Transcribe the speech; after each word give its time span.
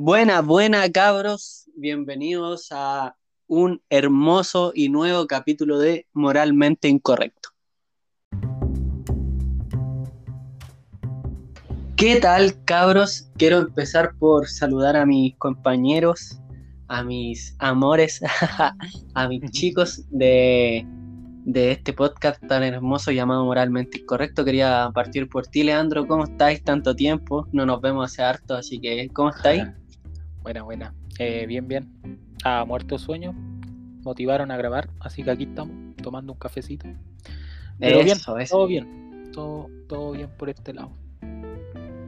Buena, 0.00 0.42
buena 0.42 0.88
cabros, 0.92 1.68
bienvenidos 1.74 2.68
a 2.70 3.16
un 3.48 3.82
hermoso 3.90 4.70
y 4.72 4.90
nuevo 4.90 5.26
capítulo 5.26 5.80
de 5.80 6.06
Moralmente 6.12 6.86
Incorrecto. 6.86 7.48
¿Qué 11.96 12.20
tal 12.20 12.62
cabros? 12.64 13.28
Quiero 13.36 13.58
empezar 13.58 14.14
por 14.20 14.46
saludar 14.46 14.94
a 14.94 15.04
mis 15.04 15.34
compañeros, 15.34 16.38
a 16.86 17.02
mis 17.02 17.56
amores, 17.58 18.20
a 19.14 19.28
mis 19.28 19.50
chicos 19.50 20.04
de, 20.10 20.86
de 21.44 21.72
este 21.72 21.92
podcast 21.92 22.40
tan 22.46 22.62
hermoso 22.62 23.10
llamado 23.10 23.44
Moralmente 23.44 23.98
Incorrecto. 23.98 24.44
Quería 24.44 24.92
partir 24.94 25.28
por 25.28 25.48
ti, 25.48 25.64
Leandro. 25.64 26.06
¿Cómo 26.06 26.22
estáis? 26.22 26.62
Tanto 26.62 26.94
tiempo, 26.94 27.48
no 27.50 27.66
nos 27.66 27.80
vemos 27.80 28.12
hace 28.12 28.22
harto, 28.22 28.54
así 28.54 28.78
que 28.78 29.08
¿cómo 29.12 29.30
estáis? 29.30 29.64
Buena, 30.48 30.62
buena. 30.62 30.94
Eh, 31.18 31.44
bien, 31.46 31.68
bien. 31.68 31.90
A 32.42 32.64
muerto 32.64 32.98
sueño. 32.98 33.34
Motivaron 34.02 34.50
a 34.50 34.56
grabar, 34.56 34.88
así 34.98 35.22
que 35.22 35.30
aquí 35.30 35.44
estamos 35.44 35.94
tomando 36.02 36.32
un 36.32 36.38
cafecito. 36.38 36.86
Pero 37.78 37.98
bien, 38.02 38.16
Eso, 38.16 38.38
eso. 38.38 38.56
todo 38.56 38.66
bien. 38.66 39.30
Todo, 39.34 39.68
todo 39.90 40.12
bien 40.12 40.30
por 40.38 40.48
este 40.48 40.72
lado. 40.72 40.90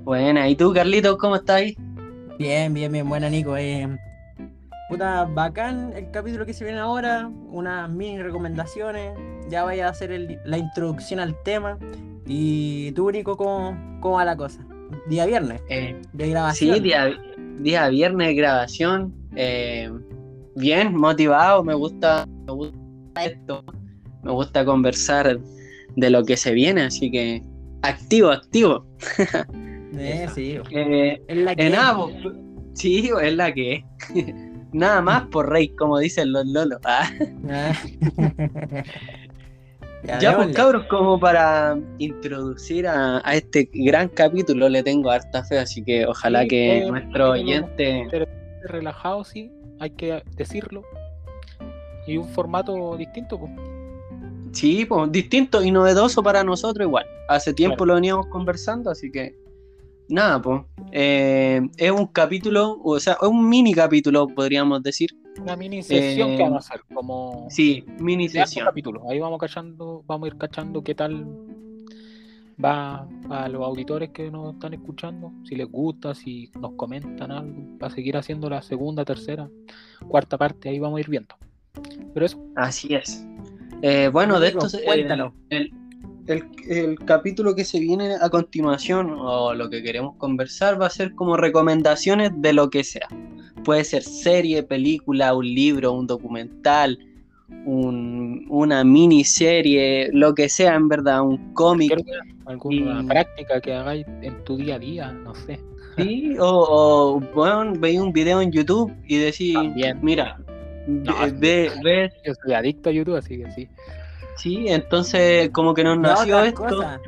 Buena, 0.05 0.49
¿y 0.49 0.57
tú, 0.57 0.73
Carlitos, 0.73 1.19
cómo 1.19 1.37
estáis? 1.37 1.77
Bien, 2.39 2.73
bien, 2.73 2.91
bien, 2.91 3.07
buena 3.07 3.29
Nico. 3.29 3.59
Eh, 3.59 3.87
puta, 4.89 5.27
bacán 5.27 5.93
el 5.95 6.11
capítulo 6.11 6.47
que 6.47 6.55
se 6.55 6.65
viene 6.65 6.81
ahora, 6.81 7.27
unas 7.51 7.91
mini 7.91 8.23
recomendaciones, 8.23 9.19
ya 9.51 9.65
vaya 9.65 9.87
a 9.87 9.91
hacer 9.91 10.13
el- 10.13 10.39
la 10.47 10.57
introducción 10.57 11.21
al 11.21 11.37
tema. 11.43 11.77
Y 12.25 12.93
tú, 12.93 13.11
Nico, 13.11 13.37
¿cómo, 13.37 13.77
cómo 14.01 14.15
va 14.15 14.25
la 14.25 14.35
cosa? 14.35 14.65
Día 15.09 15.27
viernes, 15.27 15.61
Eh, 15.69 16.01
de 16.15 16.31
grabación. 16.31 16.75
Sí, 16.77 16.81
día, 16.81 17.07
día 17.63 17.89
viernes 17.89 18.29
de 18.29 18.35
grabación. 18.35 19.15
eh, 19.37 19.91
bien, 20.57 20.95
motivado, 20.97 21.63
me 21.65 21.75
gusta, 21.75 22.27
me 22.47 22.53
gusta 22.53 23.25
esto. 23.25 23.65
Me 24.23 24.31
gusta 24.33 24.65
conversar 24.65 25.39
de 25.97 26.11
lo 26.11 26.25
que 26.25 26.37
se 26.37 26.53
viene, 26.53 26.83
así 26.83 27.11
que 27.11 27.43
activo, 27.83 28.29
activo. 28.31 28.87
Eh, 29.93 30.29
sí, 30.33 30.57
Eh, 30.71 31.21
es 31.27 31.37
la 31.37 31.55
que 31.57 31.63
eh, 31.65 31.67
es. 31.67 31.73
nada, 31.73 31.97
pues, 32.23 32.35
sí, 32.75 33.11
es 33.23 33.35
la 33.35 33.53
que 33.53 33.73
es. 33.75 33.85
Nada 34.73 35.03
más 35.03 35.25
por 35.33 35.51
rey, 35.51 35.69
como 35.71 35.99
dicen 35.99 36.31
los 36.33 36.47
lolos. 36.47 36.79
Ah. 36.85 37.11
Ah. 40.09 40.19
Ya, 40.21 40.35
pues 40.37 40.55
cabros, 40.57 40.87
como 40.87 41.21
para 41.21 41.79
introducir 41.99 42.87
a, 42.87 43.21
a 43.23 43.35
este 43.37 43.69
gran 43.73 44.09
capítulo, 44.09 44.69
le 44.69 44.83
tengo 44.83 45.11
harta 45.11 45.45
fe, 45.45 45.59
así 45.59 45.83
que 45.85 46.07
ojalá 46.07 46.43
Sí, 46.43 46.49
que 46.49 46.79
eh, 46.79 46.87
nuestro 46.91 47.31
oyente... 47.33 48.07
Relajado, 48.65 49.25
sí, 49.25 49.51
hay 49.79 49.91
que 49.91 50.23
decirlo. 50.37 50.83
Y 52.07 52.17
un 52.17 52.29
formato 52.29 52.97
distinto, 52.97 53.39
pues. 53.39 53.53
Sí, 54.53 54.85
pues 54.85 55.13
distinto 55.13 55.63
y 55.63 55.71
novedoso 55.71 56.23
para 56.23 56.43
nosotros 56.43 56.87
igual. 56.87 57.07
Hace 57.29 57.53
tiempo 57.55 57.77
Claro. 57.77 57.87
lo 57.89 57.95
veníamos 57.95 58.27
conversando, 58.27 58.91
así 58.91 59.11
que 59.13 59.35
nada, 60.09 60.41
pues. 60.43 60.63
eh, 60.93 61.61
es 61.77 61.91
un 61.91 62.07
capítulo, 62.07 62.79
o 62.83 62.99
sea, 62.99 63.17
es 63.21 63.29
un 63.29 63.49
mini 63.49 63.73
capítulo, 63.75 64.27
podríamos 64.29 64.83
decir. 64.83 65.11
Una 65.43 65.57
mini 65.57 65.83
sesión 65.83 66.31
Eh, 66.31 66.37
que 66.37 66.43
vamos 66.43 66.71
a 66.71 66.75
hacer, 66.75 66.85
como 66.93 67.47
Sí, 67.51 67.85
mini 67.99 68.29
sesión. 68.29 68.67
capítulos. 68.67 69.03
Ahí 69.09 69.19
vamos 69.19 69.39
cachando, 69.39 70.03
vamos 70.07 70.27
a 70.27 70.33
ir 70.33 70.39
cachando 70.39 70.83
qué 70.83 70.95
tal 70.95 71.27
va 72.63 73.07
a 73.31 73.49
los 73.49 73.63
auditores 73.63 74.11
que 74.11 74.31
nos 74.31 74.53
están 74.55 74.75
escuchando, 74.75 75.33
si 75.45 75.57
les 75.57 75.67
gusta, 75.71 76.15
si 76.15 76.51
nos 76.61 76.73
comentan 76.73 77.31
algo, 77.33 77.79
para 77.79 77.95
seguir 77.95 78.17
haciendo 78.19 78.51
la 78.51 78.61
segunda, 78.61 79.03
tercera, 79.05 79.49
cuarta 80.09 80.37
parte, 80.37 80.69
ahí 80.69 80.79
vamos 80.79 80.99
a 80.99 81.01
ir 81.01 81.09
viendo. 81.09 81.35
Pero 82.13 82.27
eso, 82.27 82.39
Así 82.57 82.95
es. 82.95 83.25
Eh, 83.81 84.11
bueno, 84.13 84.39
de 84.41 84.49
esto, 84.49 84.67
cuéntalo. 84.85 85.33
el, 85.49 85.73
el- 86.27 86.45
el 86.69 86.99
capítulo 86.99 87.55
que 87.55 87.65
se 87.65 87.81
viene 87.81 88.17
a 88.21 88.29
continuación, 88.29 89.11
o 89.19 89.55
lo 89.55 89.71
que 89.71 89.83
queremos 89.83 90.17
conversar, 90.17 90.81
va 90.81 90.87
a 90.87 90.91
ser 90.91 91.15
como 91.15 91.37
recomendaciones 91.39 92.31
de 92.37 92.53
lo 92.53 92.69
que 92.69 92.85
sea. 92.85 93.09
Puede 93.65 93.85
ser 93.85 94.03
serie, 94.03 94.63
película, 94.63 95.35
un 95.35 95.45
libro, 95.47 95.93
un 95.93 96.07
documental, 96.07 96.99
un- 97.67 98.47
una 98.49 98.85
miniserie, 98.85 100.11
lo 100.13 100.35
que 100.35 100.49
sea 100.49 100.75
en 100.75 100.89
verdad, 100.89 101.23
un 101.23 101.53
cómic. 101.55 101.93
alguna 102.47 103.03
Y- 103.03 103.07
práctica 103.07 103.61
que 103.61 103.75
hagáis 103.75 104.07
en 104.23 104.43
tu 104.45 104.57
día 104.57 104.75
a 104.75 104.79
día, 104.79 105.13
no 105.13 105.35
sé. 105.35 105.61
Sí, 105.97 106.35
o, 106.41 106.47
o 107.17 107.21
bueno, 107.35 107.73
veis 107.79 108.01
un 108.01 108.13
video 108.13 108.41
en 108.41 108.51
YouTube 108.51 108.93
y 109.07 109.19
decís, 109.19 109.55
También. 109.55 109.99
mira, 110.03 110.37
No, 110.87 111.15
ve- 111.39 111.71
Yo 112.27 112.33
soy 112.43 112.55
adicto 112.55 112.89
a 112.89 112.93
YouTube, 112.93 113.17
así 113.17 113.37
que 113.39 113.51
sí. 113.53 113.69
sí, 114.37 114.65
entonces 114.69 115.51
como 115.51 115.75
que 115.75 115.85
nos 115.85 115.97
Ya 115.97 116.03
nació 116.03 116.43
esto. 116.43 116.63
cosas. 116.65 117.01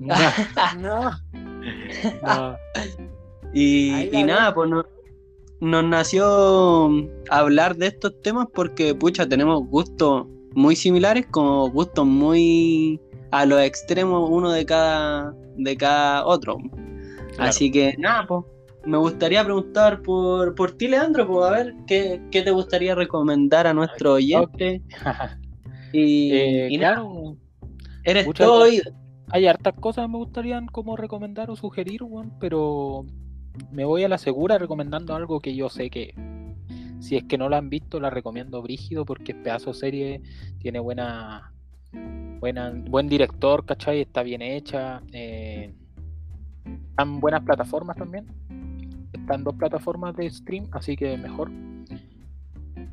No. 0.00 0.14
No, 2.22 2.56
Y, 3.52 4.10
nada, 4.24 4.52
pues 4.54 4.70
no- 4.70 4.84
nos 5.62 5.84
nació 5.84 6.90
hablar 7.30 7.76
de 7.76 7.86
estos 7.86 8.20
temas 8.22 8.48
porque, 8.52 8.96
pucha, 8.96 9.28
tenemos 9.28 9.64
gustos 9.68 10.26
muy 10.54 10.74
similares, 10.74 11.24
como 11.30 11.70
gustos 11.70 12.04
muy 12.04 13.00
a 13.30 13.46
los 13.46 13.60
extremos 13.62 14.28
uno 14.28 14.50
de 14.50 14.66
cada, 14.66 15.32
de 15.56 15.76
cada 15.76 16.26
otro. 16.26 16.58
Claro. 17.36 17.50
Así 17.50 17.70
que 17.70 17.94
nada, 17.96 18.26
pues 18.26 18.44
me 18.84 18.98
gustaría 18.98 19.44
preguntar 19.44 20.02
por, 20.02 20.54
por 20.56 20.72
ti, 20.72 20.88
Leandro, 20.88 21.28
pues 21.28 21.46
a 21.46 21.50
ver 21.52 21.74
qué, 21.86 22.20
qué 22.32 22.42
te 22.42 22.50
gustaría 22.50 22.96
recomendar 22.96 23.66
a 23.68 23.72
nuestro 23.74 24.14
oyente. 24.14 24.82
Y, 25.94 26.32
Eh, 26.32 26.68
y 26.70 26.78
nada, 26.78 27.04
claro, 27.04 27.36
eres 28.04 28.26
muchas 28.26 28.46
todo 28.46 28.64
oído. 28.64 28.92
hay 29.28 29.46
hartas 29.46 29.74
cosas 29.78 30.06
que 30.06 30.12
me 30.12 30.18
gustarían 30.18 30.66
como 30.66 30.96
recomendar 30.96 31.50
o 31.50 31.56
sugerir, 31.56 32.02
weón, 32.02 32.32
pero 32.40 33.04
me 33.70 33.84
voy 33.84 34.04
a 34.04 34.08
la 34.08 34.18
segura 34.18 34.58
recomendando 34.58 35.14
algo 35.14 35.40
que 35.40 35.54
yo 35.54 35.68
sé 35.68 35.90
que 35.90 36.14
si 37.00 37.16
es 37.16 37.24
que 37.24 37.36
no 37.36 37.48
la 37.48 37.58
han 37.58 37.68
visto, 37.68 37.98
la 37.98 38.10
recomiendo 38.10 38.62
brígido 38.62 39.04
porque 39.04 39.32
es 39.32 39.38
pedazo 39.38 39.74
serie, 39.74 40.22
tiene 40.58 40.78
buena, 40.78 41.52
buena, 42.38 42.72
buen 42.88 43.08
director, 43.08 43.66
¿cachai? 43.66 44.02
Está 44.02 44.22
bien 44.22 44.40
hecha, 44.40 45.02
eh, 45.12 45.74
están 46.90 47.20
buenas 47.20 47.42
plataformas 47.42 47.96
también. 47.96 48.26
Están 49.12 49.42
dos 49.42 49.54
plataformas 49.56 50.16
de 50.16 50.30
stream, 50.30 50.68
así 50.70 50.96
que 50.96 51.16
mejor. 51.18 51.50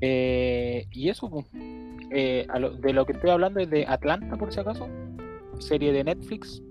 Eh, 0.02 0.88
y 0.92 1.10
eso, 1.10 1.30
pues, 1.30 1.46
eh, 2.12 2.48
de 2.82 2.94
lo 2.94 3.06
que 3.06 3.14
estoy 3.14 3.30
hablando 3.30 3.60
es 3.60 3.70
de 3.70 3.86
Atlanta, 3.88 4.38
por 4.38 4.52
si 4.52 4.60
acaso. 4.60 4.88
Serie 5.60 5.92
de 5.92 6.04
Netflix, 6.04 6.64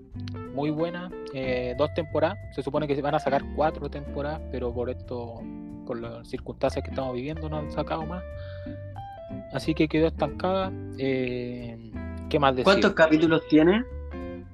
muy 0.59 0.71
buena. 0.71 1.09
eh, 1.33 1.73
dos 1.77 1.93
temporadas. 1.93 2.37
Se 2.53 2.61
supone 2.61 2.87
que 2.87 2.95
se 2.95 3.01
van 3.01 3.15
a 3.15 3.19
sacar 3.19 3.41
cuatro 3.55 3.89
temporadas, 3.89 4.41
pero 4.51 4.73
por 4.73 4.89
esto, 4.89 5.41
por 5.85 5.99
las 5.99 6.27
circunstancias 6.27 6.83
que 6.83 6.89
estamos 6.89 7.13
viviendo, 7.15 7.47
no 7.49 7.57
han 7.57 7.71
sacado 7.71 8.05
más. 8.05 8.23
Así 9.53 9.73
que 9.73 9.87
quedó 9.87 10.07
estancada. 10.07 10.71
Eh, 10.97 11.91
¿Qué 12.29 12.39
más 12.39 12.53
decir? 12.53 12.65
¿Cuántos 12.65 12.93
capítulos 12.93 13.41
tiene? 13.49 13.83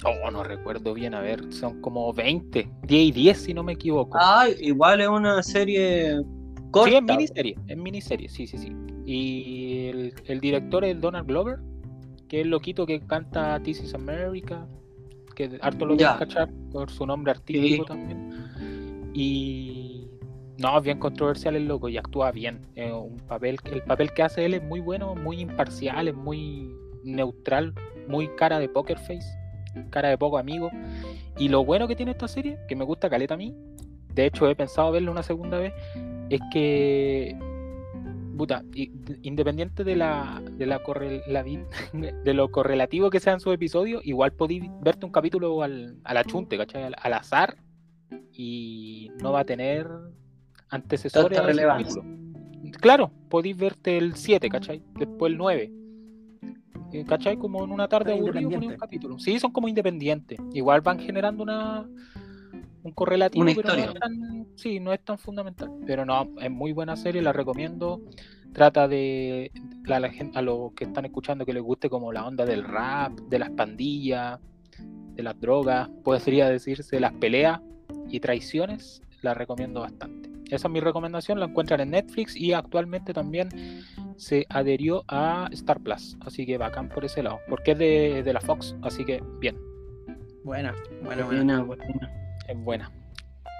Oh, 0.03 0.29
no 0.29 0.43
recuerdo 0.43 0.93
bien, 0.93 1.13
a 1.15 1.21
ver, 1.21 1.51
son 1.51 1.81
como 1.81 2.13
20, 2.13 2.69
10 2.83 3.01
y 3.07 3.11
10 3.11 3.37
si 3.37 3.53
no 3.53 3.63
me 3.63 3.73
equivoco. 3.73 4.17
Ay, 4.21 4.55
igual 4.59 5.01
es 5.01 5.07
una 5.07 5.41
serie 5.41 6.21
corta. 6.69 6.89
Sí, 6.89 6.95
es 6.97 7.03
miniserie, 7.03 7.55
es 7.67 7.77
miniserie, 7.77 8.29
sí, 8.29 8.45
sí, 8.45 8.57
sí. 8.57 8.71
Y 9.05 9.87
el, 9.87 10.13
el 10.25 10.39
director 10.39 10.83
es 10.83 10.99
Donald 10.99 11.27
Glover, 11.27 11.59
que 12.27 12.39
es 12.41 12.43
el 12.45 12.51
loquito 12.51 12.85
que 12.85 12.99
canta 12.99 13.59
This 13.63 13.81
is 13.81 13.93
America, 13.95 14.67
que 15.35 15.57
harto 15.61 15.85
lo 15.85 15.95
deben 15.95 16.17
cachar 16.17 16.49
por 16.71 16.89
su 16.89 17.05
nombre 17.05 17.31
artístico 17.31 17.83
Sí. 17.83 17.87
también. 17.87 19.11
Y 19.13 20.07
no, 20.57 20.79
bien 20.81 20.99
controversial 20.99 21.55
el 21.55 21.67
loco 21.67 21.89
y 21.89 21.97
actúa 21.97 22.31
bien. 22.31 22.65
Eh, 22.75 22.91
un 22.91 23.17
papel, 23.27 23.57
el 23.71 23.81
papel 23.83 24.11
que 24.13 24.23
hace 24.23 24.45
él 24.45 24.53
es 24.55 24.63
muy 24.63 24.79
bueno, 24.79 25.15
muy 25.15 25.39
imparcial, 25.41 26.07
es 26.07 26.15
muy 26.15 26.69
neutral, 27.03 27.73
muy 28.07 28.27
cara 28.35 28.59
de 28.59 28.67
poker 28.69 28.97
face, 28.97 29.27
cara 29.89 30.09
de 30.09 30.17
poco 30.17 30.37
amigo. 30.37 30.71
Y 31.37 31.49
lo 31.49 31.63
bueno 31.65 31.87
que 31.87 31.95
tiene 31.95 32.11
esta 32.13 32.27
serie, 32.27 32.57
que 32.67 32.75
me 32.75 32.85
gusta 32.85 33.09
caleta 33.09 33.33
a 33.33 33.37
mí, 33.37 33.53
de 34.13 34.25
hecho 34.25 34.49
he 34.49 34.55
pensado 34.55 34.91
verla 34.91 35.11
una 35.11 35.23
segunda 35.23 35.59
vez, 35.59 35.73
es 36.29 36.39
que 36.51 37.37
puta, 38.37 38.63
independiente 39.21 39.83
de 39.83 39.95
la 39.95 40.41
de 40.57 40.65
la 40.65 40.83
corre- 40.83 41.21
la 41.27 41.43
vi- 41.43 41.59
de 42.23 42.33
lo 42.33 42.49
correlativo 42.51 43.09
que 43.09 43.19
sean 43.19 43.39
sus 43.39 43.53
episodios, 43.53 44.05
igual 44.05 44.33
podéis 44.33 44.63
verte 44.81 45.05
un 45.05 45.11
capítulo 45.11 45.61
al, 45.63 45.97
al 46.03 46.17
achunte, 46.17 46.57
¿cachai? 46.57 46.83
Al, 46.83 46.95
al 47.01 47.13
azar 47.13 47.57
y 48.31 49.09
no 49.21 49.31
va 49.31 49.41
a 49.41 49.45
tener 49.45 49.87
antecesores 50.69 51.29
Tanta 51.37 51.41
a 51.47 51.51
ese 51.51 51.61
relevancia. 51.61 52.03
Claro, 52.81 53.11
podéis 53.29 53.57
verte 53.57 53.97
el 53.97 54.15
7, 54.15 54.49
¿cachai? 54.49 54.81
Después 54.97 55.31
el 55.31 55.37
9. 55.37 55.71
Eh, 56.93 57.05
¿Cachai? 57.07 57.37
Como 57.37 57.63
en 57.63 57.71
una 57.71 57.87
tarde 57.87 58.15
ponía 58.17 58.47
un 58.59 58.75
capítulo. 58.77 59.19
Sí, 59.19 59.39
son 59.39 59.51
como 59.51 59.67
independientes. 59.67 60.37
Igual 60.53 60.81
van 60.81 60.99
generando 60.99 61.43
una 61.43 61.87
un 62.85 62.91
correlativo, 62.91 63.41
Una 63.41 63.53
pero 63.55 63.67
no 63.69 63.73
historia. 63.79 63.93
es 63.93 63.99
tan, 63.99 64.47
sí, 64.55 64.79
no 64.79 64.93
es 64.93 65.03
tan 65.03 65.17
fundamental. 65.17 65.71
Pero 65.87 66.05
no, 66.05 66.29
es 66.39 66.51
muy 66.51 66.71
buena 66.71 66.95
serie, 66.95 67.21
la 67.21 67.33
recomiendo. 67.33 67.99
Trata 68.53 68.87
de 68.87 69.51
a 69.89 69.99
la 69.99 70.09
gente, 70.09 70.37
a 70.37 70.41
los 70.43 70.71
que 70.73 70.83
están 70.85 71.03
escuchando 71.05 71.45
que 71.45 71.53
les 71.53 71.63
guste 71.63 71.89
como 71.89 72.13
la 72.13 72.25
onda 72.25 72.45
del 72.45 72.63
rap, 72.63 73.11
de 73.21 73.39
las 73.39 73.49
pandillas, 73.49 74.39
de 75.15 75.23
las 75.23 75.39
drogas, 75.39 75.89
podría 76.03 76.47
decirse 76.47 76.99
las 76.99 77.11
peleas 77.13 77.59
y 78.07 78.19
traiciones, 78.19 79.01
la 79.23 79.33
recomiendo 79.33 79.81
bastante. 79.81 80.29
Esa 80.51 80.67
es 80.67 80.71
mi 80.71 80.79
recomendación, 80.79 81.39
la 81.39 81.47
encuentran 81.47 81.81
en 81.81 81.89
Netflix 81.89 82.35
y 82.35 82.53
actualmente 82.53 83.13
también 83.13 83.49
se 84.15 84.45
adherió 84.49 85.03
a 85.07 85.49
Star 85.51 85.79
Plus, 85.79 86.17
así 86.21 86.45
que 86.45 86.59
bacán 86.59 86.89
por 86.89 87.03
ese 87.03 87.23
lado, 87.23 87.39
porque 87.49 87.71
es 87.71 87.79
de, 87.79 88.21
de 88.23 88.33
la 88.33 88.41
Fox, 88.41 88.75
así 88.83 89.03
que 89.05 89.23
bien, 89.39 89.57
Buena, 90.43 90.75
buena, 91.03 91.25
buena. 91.25 91.63
Buena, 91.63 91.63
buena. 91.63 92.24
Es 92.47 92.57
buena. 92.63 92.91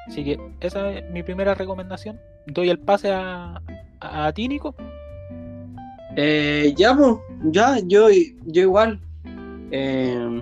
Así 0.07 0.23
que 0.23 0.39
esa 0.59 0.91
es 0.91 1.09
mi 1.11 1.23
primera 1.23 1.53
recomendación. 1.55 2.19
Doy 2.47 2.69
el 2.69 2.79
pase 2.79 3.11
a, 3.11 3.59
a, 3.99 4.25
a 4.27 4.31
ti, 4.33 4.47
Nico. 4.47 4.75
Eh, 6.15 6.73
ya, 6.77 6.95
pues, 6.95 7.15
ya, 7.51 7.79
yo, 7.85 8.07
yo 8.45 8.61
igual. 8.61 8.99
eh, 9.71 10.41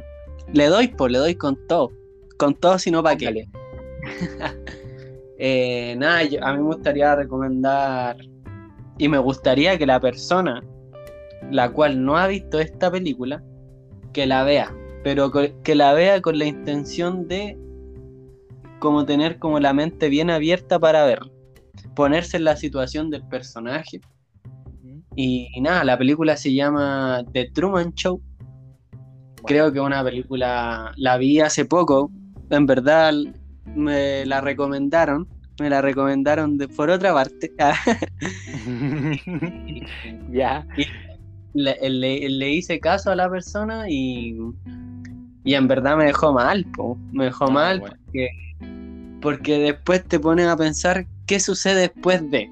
le 0.54 0.66
doy, 0.68 0.90
pues, 0.90 1.12
le 1.12 1.18
doy 1.19 1.36
con 1.36 1.57
todo. 1.68 1.92
Con 2.38 2.54
todo, 2.56 2.78
sino 2.80 3.01
para 3.04 3.16
qué. 3.18 3.48
Eh, 5.46 5.96
nada, 5.98 6.24
yo- 6.24 6.42
a 6.46 6.54
mí 6.54 6.60
me 6.60 6.66
gustaría 6.75 7.16
recomendar 7.16 8.16
y 8.98 9.10
me 9.10 9.18
gustaría 9.18 9.78
que 9.78 9.86
la 9.86 10.00
persona 10.00 10.63
la 11.51 11.69
cual 11.72 12.06
no 12.06 12.16
ha 12.18 12.28
visto 12.28 12.60
esta 12.60 12.89
película, 12.89 13.44
que 14.13 14.25
la 14.25 14.44
vea, 14.44 14.74
pero 15.04 15.31
que 15.31 15.75
la 15.75 15.92
vea 15.94 16.22
con 16.22 16.38
la 16.39 16.46
intención 16.46 17.28
de 17.28 17.57
como 18.83 19.06
tener 19.06 19.39
como 19.39 19.62
la 19.62 19.71
mente 19.71 20.09
bien 20.09 20.30
abierta 20.30 20.77
para 20.77 21.06
verla, 21.06 21.31
ponerse 21.95 22.35
en 22.35 22.44
la 22.44 22.57
situación 22.57 23.09
del 23.09 23.24
personaje. 23.30 24.01
Y, 25.15 25.47
y 25.56 25.62
nada, 25.62 25.85
la 25.85 25.97
película 25.97 26.35
se 26.35 26.53
llama 26.53 27.24
The 27.31 27.50
Truman 27.53 27.94
Show. 27.94 28.21
Creo 29.45 29.71
que 29.71 29.80
una 29.80 30.03
película, 30.03 30.91
la 30.97 31.15
vi 31.15 31.39
hace 31.39 31.63
poco, 31.63 32.12
en 32.50 32.65
verdad 32.65 33.13
me 33.74 34.25
la 34.25 34.41
recomendaron, 34.41 35.29
me 35.62 35.69
la 35.69 35.81
recomendaron 35.81 36.57
de, 36.57 36.68
por 36.68 36.89
otra 36.89 37.13
parte. 37.13 37.53
ya. 40.33 40.68
le, 41.53 41.77
le- 41.89 42.29
le 42.29 42.50
hice 42.51 42.81
caso 42.81 43.12
a 43.12 43.15
la 43.15 43.29
persona 43.29 43.89
y, 43.89 44.36
y 45.45 45.53
en 45.53 45.68
verdad 45.69 45.95
me 45.95 46.03
dejó 46.06 46.33
mal, 46.33 46.65
po. 46.75 46.97
me 47.13 47.25
dejó 47.25 47.45
Ah, 47.45 47.51
mal 47.51 47.79
bueno. 47.79 47.95
porque, 48.06 48.27
porque 49.24 49.58
después 49.58 50.04
te 50.04 50.20
pones 50.20 50.48
a 50.48 50.56
pensar 50.56 51.08
qué 51.25 51.40
sucede 51.40 51.81
después 51.81 52.30
de. 52.30 52.52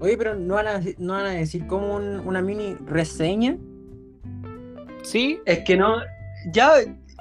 Oye, 0.00 0.16
pero 0.16 0.34
¿no 0.36 0.54
van 0.54 0.66
a, 0.68 0.80
no 0.98 1.14
van 1.14 1.26
a 1.26 1.30
decir 1.30 1.66
como 1.66 1.96
un- 1.96 2.20
una 2.20 2.40
mini 2.42 2.74
reseña? 2.86 3.56
Sí, 5.02 5.40
Es 5.46 5.60
que 5.60 5.76
no, 5.76 5.96
ya, 6.52 6.72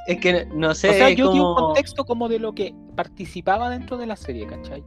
es 0.07 0.19
que 0.19 0.45
no 0.53 0.73
sé, 0.75 0.89
o 0.89 0.93
sea, 0.93 1.09
yo 1.11 1.31
di 1.31 1.39
un 1.39 1.45
como- 1.53 1.67
contexto 1.67 2.05
como 2.05 2.27
de 2.27 2.39
lo 2.39 2.53
que 2.53 2.73
participaba 2.95 3.69
dentro 3.69 3.97
de 3.97 4.05
la 4.05 4.15
serie, 4.15 4.45
¿cachai? 4.47 4.83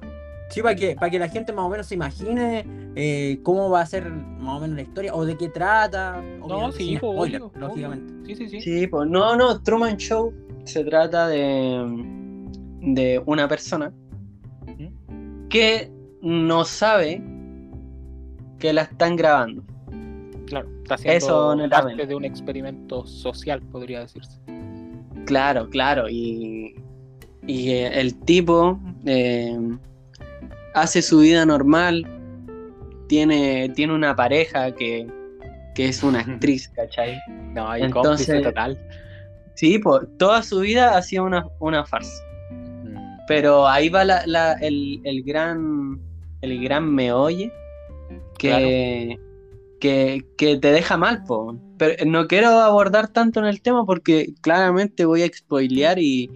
Sí, 0.51 0.61
para 0.61 0.75
que, 0.75 0.95
para 0.95 1.11
que 1.11 1.19
la 1.19 1.29
gente 1.29 1.53
más 1.55 1.65
o 1.65 1.69
menos 1.71 1.87
se 1.87 1.95
imagine 1.95 2.67
eh, 2.95 3.41
cómo 3.43 3.71
va 3.71 3.81
a 3.81 3.87
ser 3.87 4.11
más 4.11 4.59
o 4.59 4.61
menos 4.61 4.77
la 4.77 4.83
historia 4.83 5.15
o 5.15 5.25
de 5.25 5.39
qué 5.39 5.49
trata. 5.49 6.21
No, 6.47 6.71
sí, 6.73 6.85
sin 6.85 6.99
po, 7.01 7.15
spoiler, 7.15 7.41
obvio, 7.43 7.59
lógicamente. 7.59 8.13
obvio. 8.13 8.27
Sí, 8.27 8.35
sí, 8.37 8.49
sí. 8.51 8.61
Sí, 8.61 8.87
pues 8.87 9.09
no, 9.09 9.35
no, 9.37 9.63
Truman 9.63 9.97
Show 9.97 10.35
se 10.65 10.85
trata 10.85 11.27
de, 11.29 11.87
de 12.83 13.23
una 13.25 13.49
persona 13.49 13.91
que 15.49 15.91
no 16.23 16.65
sabe 16.65 17.23
que 18.59 18.73
la 18.73 18.83
están 18.83 19.17
grabando. 19.17 19.65
Claro, 20.47 20.69
está 20.83 20.95
haciendo 20.95 21.17
Eso, 21.17 21.47
parte 21.49 21.63
netamente. 21.63 22.07
de 22.07 22.15
un 22.15 22.25
experimento 22.25 23.07
social, 23.07 23.61
podría 23.63 24.01
decirse. 24.01 24.39
Claro, 25.27 25.69
claro, 25.71 26.09
y, 26.09 26.75
y 27.47 27.71
eh, 27.71 28.01
el 28.01 28.15
tipo 28.21 28.79
eh, 29.05 29.57
hace 30.75 31.03
su 31.03 31.21
vida 31.21 31.45
normal, 31.47 32.07
tiene, 33.09 33.69
tiene 33.71 33.95
una 33.95 34.15
pareja 34.17 34.75
que, 34.75 35.07
que 35.75 35.89
es 35.89 36.03
una 36.03 36.21
actriz, 36.27 36.69
¿cachai? 36.69 37.19
No, 37.55 37.69
hay 37.69 37.83
Entonces- 37.83 38.27
cómplice 38.27 38.43
total. 38.51 38.79
Sí, 39.55 39.79
pues 39.79 40.09
toda 40.19 40.43
su 40.43 40.61
vida 40.61 40.97
hacía 40.97 41.23
una, 41.23 41.47
una 41.61 41.85
farsa. 41.85 42.23
Pero 43.29 43.67
ahí 43.69 43.89
va 43.89 44.05
la, 44.05 44.23
la- 44.27 44.53
el, 44.55 45.01
el 45.05 45.23
gran 45.23 46.01
el 46.41 46.61
gran 46.63 46.93
meolle 46.93 47.53
que, 48.39 49.19
que, 49.81 50.25
que 50.37 50.57
te 50.59 50.73
deja 50.73 50.97
mal, 50.97 51.25
po. 51.25 51.57
Pero 51.79 52.05
no 52.07 52.27
quiero 52.27 52.49
abordar 52.49 53.09
tanto 53.09 53.41
en 53.41 53.47
el 53.47 53.63
tema 53.63 53.85
porque 53.85 54.35
claramente 54.41 55.05
voy 55.05 55.23
a 55.23 55.29
spoilear 55.33 55.99
y, 55.99 56.31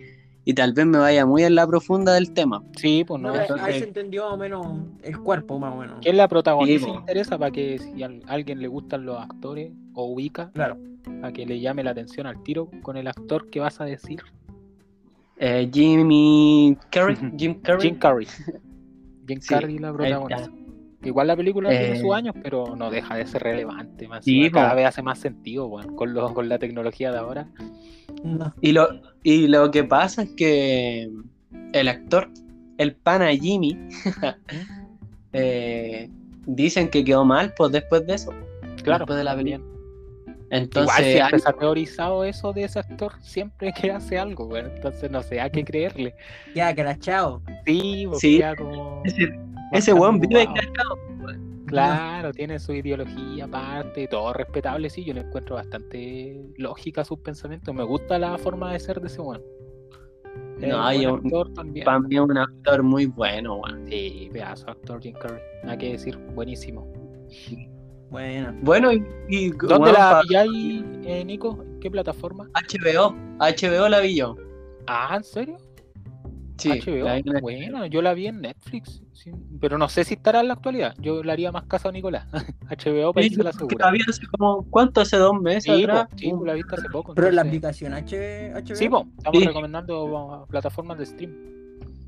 y 0.45 0.55
tal 0.55 0.73
vez 0.73 0.87
me 0.87 0.99
vaya 0.99 1.27
muy 1.27 1.43
en 1.45 1.55
la 1.55 1.67
profunda 1.67 2.15
del 2.15 2.33
tema. 2.33 2.63
Sí, 2.77 3.05
pues 3.07 3.21
no. 3.21 3.33
Ahí 3.61 3.79
se 3.79 3.85
entendió 3.85 4.25
más 4.27 4.35
o 4.35 4.37
menos 4.37 4.67
el 5.03 5.19
cuerpo, 5.21 5.59
más 5.59 5.75
o 5.75 5.79
menos. 5.79 5.99
¿Quién 6.01 6.15
es 6.15 6.19
la 6.19 6.29
protagonista? 6.29 6.87
Sí, 6.87 6.93
interesa 6.95 7.39
para 7.39 7.51
que 7.51 7.79
si 7.79 8.03
a 8.03 8.11
alguien 8.29 8.61
le 8.61 8.69
gustan 8.69 9.05
los 9.05 9.19
actores 9.21 9.73
o 9.95 10.05
ubica, 10.07 10.51
Claro. 10.53 10.79
para 11.21 11.33
que 11.33 11.47
le 11.47 11.59
llame 11.61 11.83
la 11.83 11.91
atención 11.91 12.27
al 12.29 12.43
tiro 12.43 12.69
con 12.83 12.97
el 12.97 13.09
actor 13.09 13.49
que 13.51 13.61
vas 13.61 13.81
a 13.81 13.85
decir. 13.85 14.23
Eh, 15.39 15.69
Jimmy 15.73 16.77
Carrey, 16.91 17.17
Jim 17.37 17.61
Carrey. 17.61 17.83
Jim 17.89 17.99
Carrey. 17.99 18.27
Jim 19.29 19.41
Sí, 19.41 19.49
Carrey 19.55 19.79
la 19.79 19.93
protagonista. 19.93 20.51
Igual 21.03 21.27
la 21.29 21.37
película 21.37 21.69
tiene 21.71 21.93
Eh, 21.93 22.01
sus 22.01 22.15
años, 22.15 22.35
pero 22.43 22.75
no 22.75 22.91
deja 22.91 23.17
de 23.17 23.27
ser 23.27 23.43
relevante. 23.43 24.09
Más 24.09 24.25
Sí, 24.25 24.51
cada 24.51 24.75
vez 24.75 24.87
hace 24.87 25.03
más 25.03 25.19
sentido 25.19 25.69
bueno, 25.69 25.95
con, 25.95 26.15
lo- 26.15 26.33
con 26.35 26.49
la 26.49 26.59
tecnología 26.59 27.13
de 27.13 27.19
ahora. 27.19 27.49
No. 28.25 28.53
Y 28.61 28.73
lo, 28.73 28.89
y 29.23 29.47
lo 29.47 29.71
que 29.71 29.85
pasa 29.85 30.23
es 30.23 30.31
que 30.31 31.09
el 31.73 31.89
actor, 31.89 32.29
el 32.79 32.95
pana 32.97 33.29
Jimmy, 33.31 33.77
eh, 35.33 36.09
dicen 36.47 36.89
que 36.89 37.05
quedó 37.05 37.25
mal 37.25 37.53
pues 37.57 37.73
después 37.73 38.07
de 38.07 38.15
eso. 38.15 38.33
Claro, 38.83 39.01
Después 39.05 39.19
de 39.19 39.25
la 39.25 39.35
también. 39.37 39.63
Película. 40.49 40.83
Igual 40.83 40.99
Entonces, 40.99 41.05
siempre 41.13 41.37
hay- 41.37 41.41
se 41.41 41.49
ha 41.49 41.53
teorizado 41.53 42.25
eso 42.25 42.53
de 42.53 42.65
ese 42.65 42.79
actor 42.79 43.13
siempre 43.23 43.73
que 43.73 43.91
hace 43.91 44.19
algo, 44.19 44.47
bueno, 44.47 44.69
entonces 44.75 45.11
no 45.11 45.23
sé 45.23 45.41
a 45.41 45.51
qué 45.51 45.65
creerle. 45.65 46.15
Ya, 46.55 46.75
crachado. 46.75 47.43
Sí, 47.67 48.05
pues 48.09 48.21
Sí. 48.21 48.39
queda 48.39 48.57
como. 48.57 49.03
ese, 49.05 49.29
ese 49.73 49.93
weón 49.93 50.21
vive 50.21 50.47
cachado. 50.47 50.99
Claro, 51.67 52.33
tiene 52.33 52.61
su 52.61 52.73
ideología 52.73 53.45
aparte, 53.47 54.07
todo 54.07 54.33
respetable, 54.33 54.89
sí, 54.89 55.05
yo 55.05 55.13
le 55.13 55.23
encuentro 55.23 55.57
bastante 55.57 56.41
lógica 56.59 57.05
sus 57.05 57.19
pensamientos. 57.19 57.75
Me 57.75 57.83
gusta 57.83 58.21
la 58.21 58.39
forma 58.39 58.73
de 58.73 58.79
ser 58.79 59.01
de 59.01 59.09
ese 59.09 59.21
weón. 59.21 59.43
Es 60.61 60.69
No, 60.69 60.77
un 60.79 60.85
buen 60.85 61.01
yo- 61.03 61.15
actor 61.17 61.53
también. 61.55 61.87
Es 62.13 62.21
un 62.21 62.39
actor 62.39 62.83
muy 62.85 63.07
bueno, 63.07 63.57
weón. 63.57 63.85
Sí, 63.89 64.31
pedazo 64.33 64.71
actor 64.71 65.01
Jim 65.03 65.15
Carrey. 65.21 65.41
Nada 65.65 65.77
que 65.77 65.91
decir, 65.93 66.17
buenísimo. 66.35 66.87
Bueno. 68.17 68.55
Bueno, 68.63 68.93
y, 68.95 69.05
y, 69.29 69.51
¿Dónde 69.51 69.93
la 69.93 69.99
pa- 70.13 70.21
pilláis, 70.23 70.83
eh, 71.05 71.23
Nico? 71.23 71.63
¿En 71.63 71.81
qué 71.81 71.91
plataforma? 71.91 72.49
HBO, 72.55 73.15
HBO 73.39 73.89
la 73.91 74.01
vi 74.01 74.17
yo. 74.17 74.37
Ah, 74.87 75.13
¿en 75.19 75.23
serio? 75.25 75.59
Sí, 76.57 76.71
HBO. 76.71 77.41
Bueno, 77.43 77.85
yo 77.85 78.01
la 78.01 78.15
vi 78.15 78.29
en 78.29 78.41
Netflix, 78.41 79.03
sí, 79.13 79.31
pero 79.61 79.77
no 79.77 79.91
sé 79.91 80.03
si 80.05 80.15
estará 80.15 80.41
en 80.41 80.49
la 80.49 80.55
actualidad. 80.55 80.95
Yo 80.99 81.23
le 81.23 81.31
haría 81.31 81.53
más 81.53 81.65
caso 81.67 81.91
a 81.91 81.93
Nicolás. 81.93 82.27
HBO 82.71 83.13
para 83.13 83.27
Sí, 83.27 83.33
irse 83.35 83.43
la 83.45 83.53
segura. 83.53 83.85
la 83.85 83.93
vi 83.93 83.99
hace 84.09 84.27
como, 84.29 84.63
¿cuánto? 84.71 85.03
Hace 85.03 85.19
dos 85.19 85.39
meses 85.39 85.65
Sí, 85.65 85.85
po, 85.87 85.93
atrás. 85.93 86.09
sí, 86.17 86.31
po, 86.31 86.47
la 86.47 86.55
viste 86.55 86.75
hace 86.75 86.89
poco. 86.89 87.15
Pero 87.15 87.31
la 87.33 87.43
aplicación 87.43 87.93
H 87.93 88.53
HBO. 88.55 88.75
Sí, 88.77 88.89
po, 88.89 89.07
estamos 89.19 89.41
Sí. 89.41 89.47
recomendando 89.47 90.47
plataformas 90.49 90.97
de 90.99 91.05
stream. 91.05 91.35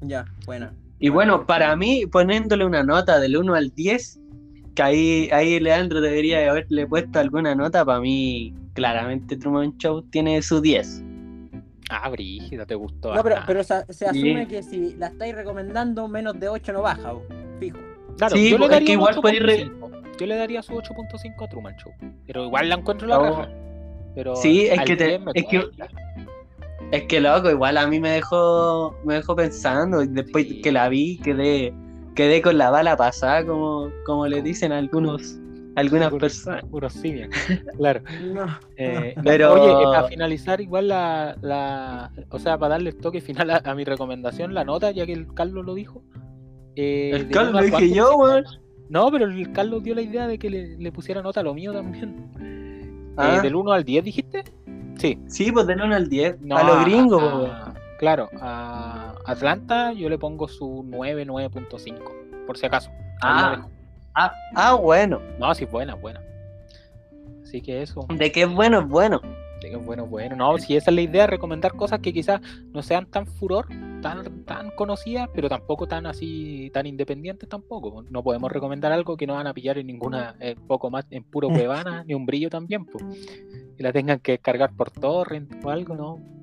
Ya, 0.01 0.25
buena. 0.47 0.73
Y 1.01 1.11
bueno, 1.11 1.45
para 1.47 1.77
mí, 1.77 2.07
poniéndole 2.11 2.65
una 2.65 2.83
nota 2.83 3.21
del 3.21 3.37
1 3.37 3.55
al 3.55 3.75
10, 3.75 4.19
que 4.79 4.83
ahí, 4.85 5.29
ahí 5.33 5.59
Leandro 5.59 6.01
debería 6.01 6.49
haberle 6.51 6.87
puesto 6.87 7.19
alguna 7.19 7.53
nota, 7.57 7.85
para 7.85 7.99
mí, 7.99 8.55
claramente 8.75 9.37
Truman 9.37 9.77
Show 9.77 10.03
tiene 10.03 10.41
su 10.41 10.61
10. 10.61 11.03
Ah, 11.91 12.09
Brígida, 12.11 12.65
te 12.65 12.77
gustó. 12.77 13.13
No, 13.13 13.23
pero, 13.25 13.37
pero 13.45 13.65
se, 13.65 13.75
asume 13.75 14.47
que 14.47 14.63
si 14.63 14.95
la 14.95 15.09
estáis 15.09 15.35
recomendando, 15.35 16.07
menos 16.07 16.39
de 16.39 16.49
8 16.49 16.73
no 16.73 16.83
baja, 16.83 17.11
bo, 17.11 17.25
fijo. 17.59 17.77
Claro, 18.19 18.37
Sí, 18.37 18.51
yo 18.51 18.59
le 18.59 18.65
es 18.67 18.71
daría 18.71 18.87
que 18.87 18.93
un 18.97 18.99
igual 19.01 19.15
podéis 19.21 19.43
re- 19.43 19.65
8.5. 19.67 20.17
Yo 20.21 20.27
le 20.27 20.37
daría 20.37 20.63
su 20.63 20.73
8.5 20.75 21.45
a 21.45 21.49
Truman 21.49 21.75
Show. 21.77 21.93
Pero 22.27 22.45
igual 22.45 22.69
la 22.69 22.75
encuentro 22.77 23.09
la 23.09 23.19
Oh. 23.19 23.23
raja. 23.25 23.49
Pero 24.15 24.37
Sí, 24.37 24.67
es 24.67 24.79
al 24.79 24.85
que 24.85 24.95
te- 24.97 25.07
10 25.09 25.21
me 25.23 25.33
es 25.35 25.45
que-. 25.47 25.69
Es 26.93 27.03
que 27.05 27.21
loco, 27.21 27.51
igual 27.51 27.77
a 27.79 27.87
mí 27.89 27.99
me 28.01 28.11
dejó, 28.11 28.97
me 29.05 29.15
dejó 29.15 29.35
pensando, 29.35 30.03
y 30.05 30.07
después 30.09 30.47
Sí. 30.47 30.61
que 30.63 30.71
la 30.71 30.89
vi, 30.89 31.19
quedé, 31.19 31.73
quedé 32.19 32.43
con 32.43 32.59
la 32.59 32.71
bala 32.71 32.97
pasada, 32.97 33.47
como, 33.47 33.91
como 34.05 34.27
le 34.27 34.43
dicen 34.43 34.73
algunos, 34.73 35.39
algunas 35.77 36.09
Puro- 36.11 36.21
personas. 36.21 36.65
Puro 36.65 36.91
simia, 36.91 37.29
claro. 37.77 38.01
No. 38.35 38.47
Eh, 38.77 39.15
no, 39.17 39.23
Pero- 39.25 39.53
Oye, 39.55 39.85
para 39.85 40.09
finalizar, 40.09 40.61
igual 40.61 40.89
la, 40.89 41.37
la. 41.43 42.11
O 42.31 42.41
sea, 42.41 42.59
para 42.59 42.71
darle 42.75 42.91
el 42.91 42.97
toque 42.97 43.21
final 43.21 43.51
a, 43.51 43.63
a 43.65 43.75
mi 43.77 43.85
recomendación, 43.85 44.53
la 44.53 44.65
nota, 44.65 44.91
ya 44.91 45.07
que 45.07 45.13
el 45.13 45.33
Carlos 45.33 45.65
lo 45.65 45.75
dijo. 45.75 46.03
eh, 46.75 47.11
El 47.15 47.29
Carlos 47.29 47.55
lo 47.55 47.61
dije 47.79 47.95
yo, 47.95 48.17
weón. 48.17 48.45
No, 48.91 49.11
pero 49.13 49.27
el 49.27 49.53
Carlos 49.53 49.85
dio 49.85 49.95
la 49.95 50.01
idea 50.03 50.27
de 50.27 50.39
que 50.39 50.51
le, 50.51 50.77
le 50.77 50.91
pusiera 50.93 51.23
nota 51.23 51.41
a 51.41 51.43
lo 51.45 51.55
mío 51.55 51.73
también. 51.73 52.27
Eh, 52.41 53.15
Ah. 53.21 53.41
¿Del 53.43 53.55
1 53.57 53.73
al 53.73 53.83
10 53.85 54.05
dijiste? 54.05 54.45
Sí. 54.97 55.19
Sí, 55.27 55.51
pues 55.53 55.67
del 55.67 55.81
1 55.83 55.95
al 55.95 56.09
10. 56.09 56.41
No, 56.41 56.57
a 56.57 56.63
los 56.63 56.85
gringos, 56.85 57.23
a- 57.23 57.69
a- 57.71 57.75
Claro, 57.99 58.29
a 58.41 59.08
Atlanta 59.29 59.93
yo 59.93 60.09
le 60.09 60.19
pongo 60.19 60.49
su 60.49 60.83
9, 60.87 61.27
9.5, 61.27 62.47
por 62.47 62.57
si 62.57 62.67
acaso. 62.67 62.91
Ah. 63.23 63.69
Ah, 64.15 64.33
ah, 64.57 64.75
bueno. 64.75 65.21
No, 65.39 65.55
sí, 65.55 65.67
buena, 65.67 65.95
buena. 65.95 66.21
Así 67.43 67.61
que 67.61 67.83
eso. 67.83 68.07
De 68.09 68.33
que 68.33 68.43
es 68.43 68.53
bueno, 68.53 68.81
es 68.81 68.89
bueno. 68.89 69.21
Sí, 69.61 69.69
Bueno, 69.75 70.07
bueno, 70.07 70.37
no, 70.37 70.57
si 70.59 70.77
esa 70.77 70.91
es 70.91 70.95
la 70.95 71.03
idea, 71.03 71.27
recomendar 71.27 71.75
cosas 71.75 71.99
que 72.01 72.13
quizás 72.13 72.41
no 72.73 72.83
sean 72.83 73.07
tan 73.07 73.27
furor, 73.27 73.67
tan, 74.01 74.45
tan 74.45 74.71
conocidas, 74.71 75.29
pero 75.35 75.49
tampoco 75.49 75.87
tan 75.87 76.07
así, 76.07 76.71
tan 76.73 76.87
independientes 76.87 77.49
tampoco. 77.49 78.05
No 78.09 78.23
podemos 78.23 78.51
recomendar 78.51 78.93
algo 78.93 79.17
que 79.17 79.27
no 79.27 79.35
van 79.35 79.47
a 79.47 79.55
pillar 79.55 79.77
en 79.79 79.89
ninguna, 79.89 80.37
eh, 80.41 80.57
poco 80.67 80.91
más, 80.91 81.07
en 81.11 81.25
puro 81.25 81.49
cuevana, 81.85 82.03
ni 82.05 82.15
un 82.15 82.25
brillo 82.25 82.49
también, 82.49 82.87
pues. 82.87 83.05
Y 83.77 83.83
la 83.83 83.93
tengan 83.93 84.21
que 84.21 84.33
descargar 84.33 84.75
por 84.75 84.91
torrent 84.91 85.63
o 85.65 85.71
algo, 85.71 85.95
¿no? 85.97 86.38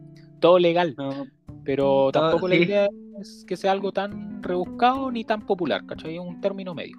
Todo 0.45 0.59
legal, 0.59 0.93
No, 0.95 1.25
pero 1.63 1.83
Todo- 1.83 2.11
tampoco 2.11 2.47
la 2.47 2.55
sí. 2.55 2.61
idea 2.61 2.87
es 3.19 3.43
que 3.47 3.57
sea 3.57 3.71
algo 3.71 3.91
tan 3.91 4.43
rebuscado 4.43 5.11
ni 5.11 5.23
tan 5.23 5.41
popular, 5.43 5.83
¿cachai? 5.87 6.13
Es 6.17 6.21
un 6.21 6.39
término 6.39 6.75
medio. 6.75 6.97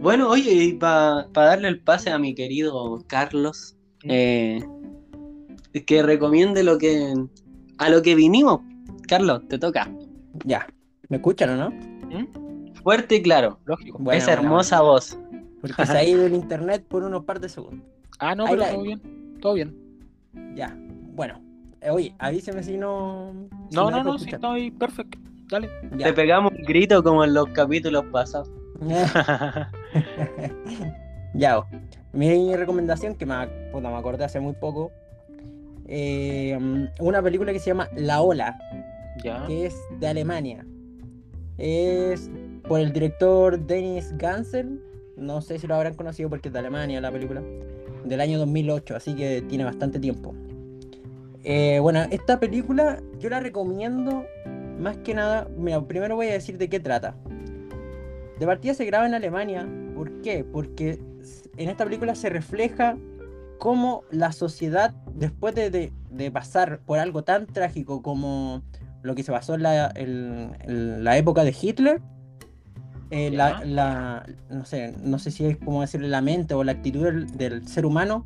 Bueno, 0.00 0.28
oye, 0.28 0.50
y 0.52 0.72
para 0.72 1.28
darle 1.32 1.68
el 1.68 1.78
pase 1.80 2.10
a 2.10 2.18
mi 2.18 2.34
querido 2.34 2.98
Carlos, 3.06 3.76
eh, 4.02 4.58
que 5.86 6.02
recomiende 6.02 6.64
lo 6.64 6.78
que 6.78 7.14
a 7.78 7.88
lo 7.90 8.02
que 8.02 8.16
vinimos. 8.16 8.60
Carlos, 9.06 9.46
te 9.48 9.56
toca. 9.60 9.88
Ya. 10.44 10.66
¿Me 11.10 11.18
escuchan 11.18 11.50
o 11.50 11.56
no? 11.56 11.70
¿Mm? 11.70 12.74
Fuerte 12.82 13.14
y 13.16 13.22
claro. 13.22 13.60
Lógico. 13.66 13.98
Buena, 14.00 14.18
Esa 14.18 14.32
buena, 14.32 14.42
hermosa 14.48 14.80
voz. 14.80 15.16
Porque 15.60 15.86
se 15.86 15.92
ha 15.96 16.02
ido 16.04 16.26
el 16.26 16.34
internet 16.34 16.84
por 16.88 17.04
unos 17.04 17.24
par 17.24 17.38
de 17.38 17.48
segundos. 17.48 17.86
Ah, 18.18 18.34
no, 18.34 18.46
Ahí 18.46 18.50
pero 18.56 18.62
la- 18.62 18.72
todo 18.72 18.82
bien, 18.82 19.00
todo 19.40 19.54
bien. 19.54 19.76
Ya. 20.56 20.76
Bueno. 21.14 21.40
Eh, 21.80 21.90
oye, 21.90 22.14
avíseme 22.18 22.62
si 22.62 22.76
no. 22.76 23.32
si 23.70 23.76
No, 23.76 23.90
no, 23.90 24.04
no, 24.04 24.18
sí, 24.18 24.26
escuchar. 24.26 24.34
estoy 24.34 24.70
perfecto. 24.70 25.18
Dale. 25.48 25.68
Ya. 25.96 26.06
Te 26.06 26.12
pegamos 26.12 26.52
un 26.52 26.62
grito 26.62 27.02
como 27.02 27.24
en 27.24 27.34
los 27.34 27.48
capítulos 27.48 28.04
pasados. 28.06 28.50
ya, 31.34 31.58
oh. 31.58 31.66
mi 32.12 32.54
recomendación, 32.54 33.14
que 33.14 33.26
me, 33.26 33.46
puta, 33.72 33.90
me 33.90 33.96
acordé 33.96 34.24
hace 34.24 34.40
muy 34.40 34.54
poco, 34.54 34.90
eh, 35.86 36.58
una 37.00 37.22
película 37.22 37.52
que 37.52 37.58
se 37.58 37.66
llama 37.66 37.88
La 37.96 38.22
Ola, 38.22 38.58
ya. 39.22 39.44
que 39.46 39.66
es 39.66 39.76
de 39.98 40.06
Alemania. 40.08 40.64
Es 41.58 42.30
por 42.66 42.80
el 42.80 42.92
director 42.92 43.58
Dennis 43.58 44.16
Gansel, 44.16 44.80
no 45.16 45.42
sé 45.42 45.58
si 45.58 45.66
lo 45.66 45.74
habrán 45.74 45.94
conocido 45.94 46.30
porque 46.30 46.48
es 46.48 46.52
de 46.52 46.60
Alemania 46.60 47.00
la 47.00 47.10
película, 47.10 47.42
del 48.04 48.20
año 48.20 48.38
2008, 48.38 48.96
así 48.96 49.14
que 49.14 49.42
tiene 49.42 49.64
bastante 49.64 49.98
tiempo. 49.98 50.34
Eh, 51.44 51.78
bueno, 51.80 52.02
esta 52.10 52.38
película 52.38 53.00
yo 53.18 53.30
la 53.30 53.40
recomiendo 53.40 54.24
más 54.78 54.96
que 54.98 55.14
nada, 55.14 55.48
mira, 55.56 55.80
primero 55.86 56.16
voy 56.16 56.28
a 56.28 56.32
decir 56.32 56.58
de 56.58 56.68
qué 56.68 56.80
trata. 56.80 57.14
De 58.38 58.46
partida 58.46 58.74
se 58.74 58.84
graba 58.86 59.06
en 59.06 59.14
Alemania, 59.14 59.66
¿por 59.94 60.20
qué? 60.22 60.44
Porque 60.44 60.98
en 61.56 61.68
esta 61.68 61.84
película 61.84 62.14
se 62.14 62.30
refleja 62.30 62.96
cómo 63.58 64.04
la 64.10 64.32
sociedad, 64.32 64.94
después 65.14 65.54
de, 65.54 65.70
de- 65.70 65.92
de 66.10 66.30
pasar 66.30 66.80
por 66.80 66.98
algo 66.98 67.22
tan 67.24 67.46
trágico 67.46 68.02
como 68.02 68.62
lo 69.02 69.14
que 69.14 69.22
se 69.22 69.32
pasó 69.32 69.54
en 69.54 69.62
la, 69.62 69.90
en- 69.94 70.56
en 70.62 71.04
la 71.04 71.16
época 71.18 71.44
de 71.44 71.54
Hitler, 71.60 72.00
eh, 73.10 73.30
la, 73.30 73.60
Ya. 73.60 73.64
la- 73.66 74.26
no, 74.48 74.64
sé, 74.64 74.94
no 75.02 75.18
sé 75.18 75.30
si 75.30 75.44
es 75.46 75.56
como 75.58 75.82
decirle 75.82 76.08
la 76.08 76.20
mente 76.22 76.54
o 76.54 76.64
la 76.64 76.72
actitud 76.72 77.04
del, 77.04 77.26
del 77.36 77.66
ser 77.68 77.84
humano, 77.84 78.24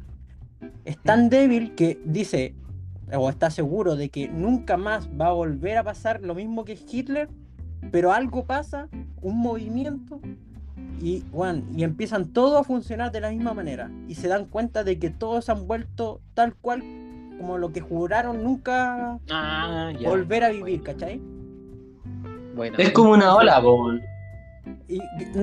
es 0.84 0.96
tan 1.02 1.28
débil 1.28 1.74
que 1.74 1.98
dice, 2.04 2.54
o 3.12 3.28
está 3.28 3.50
seguro 3.50 3.96
de 3.96 4.08
que 4.08 4.28
nunca 4.28 4.76
más 4.76 5.08
va 5.08 5.28
a 5.28 5.32
volver 5.32 5.76
a 5.78 5.84
pasar 5.84 6.20
lo 6.22 6.34
mismo 6.34 6.64
que 6.64 6.78
Hitler, 6.90 7.28
pero 7.90 8.12
algo 8.12 8.44
pasa, 8.44 8.88
un 9.20 9.38
movimiento, 9.38 10.20
y, 11.00 11.22
bueno, 11.32 11.62
y 11.76 11.82
empiezan 11.84 12.32
todos 12.32 12.58
a 12.60 12.64
funcionar 12.64 13.12
de 13.12 13.20
la 13.20 13.30
misma 13.30 13.52
manera, 13.52 13.90
y 14.08 14.14
se 14.14 14.28
dan 14.28 14.46
cuenta 14.46 14.84
de 14.84 14.98
que 14.98 15.10
todos 15.10 15.48
han 15.48 15.66
vuelto 15.66 16.20
tal 16.34 16.54
cual 16.54 16.82
como 17.38 17.58
lo 17.58 17.72
que 17.72 17.80
juraron 17.80 18.42
nunca 18.44 19.18
Ah, 19.30 19.92
ya. 19.98 20.08
volver 20.08 20.44
a 20.44 20.50
vivir, 20.50 20.82
¿cachai? 20.82 21.20
Bueno. 22.54 22.76
Es 22.78 22.92
como 22.92 23.10
una 23.10 23.34
ola, 23.34 23.60
y- 24.88 25.00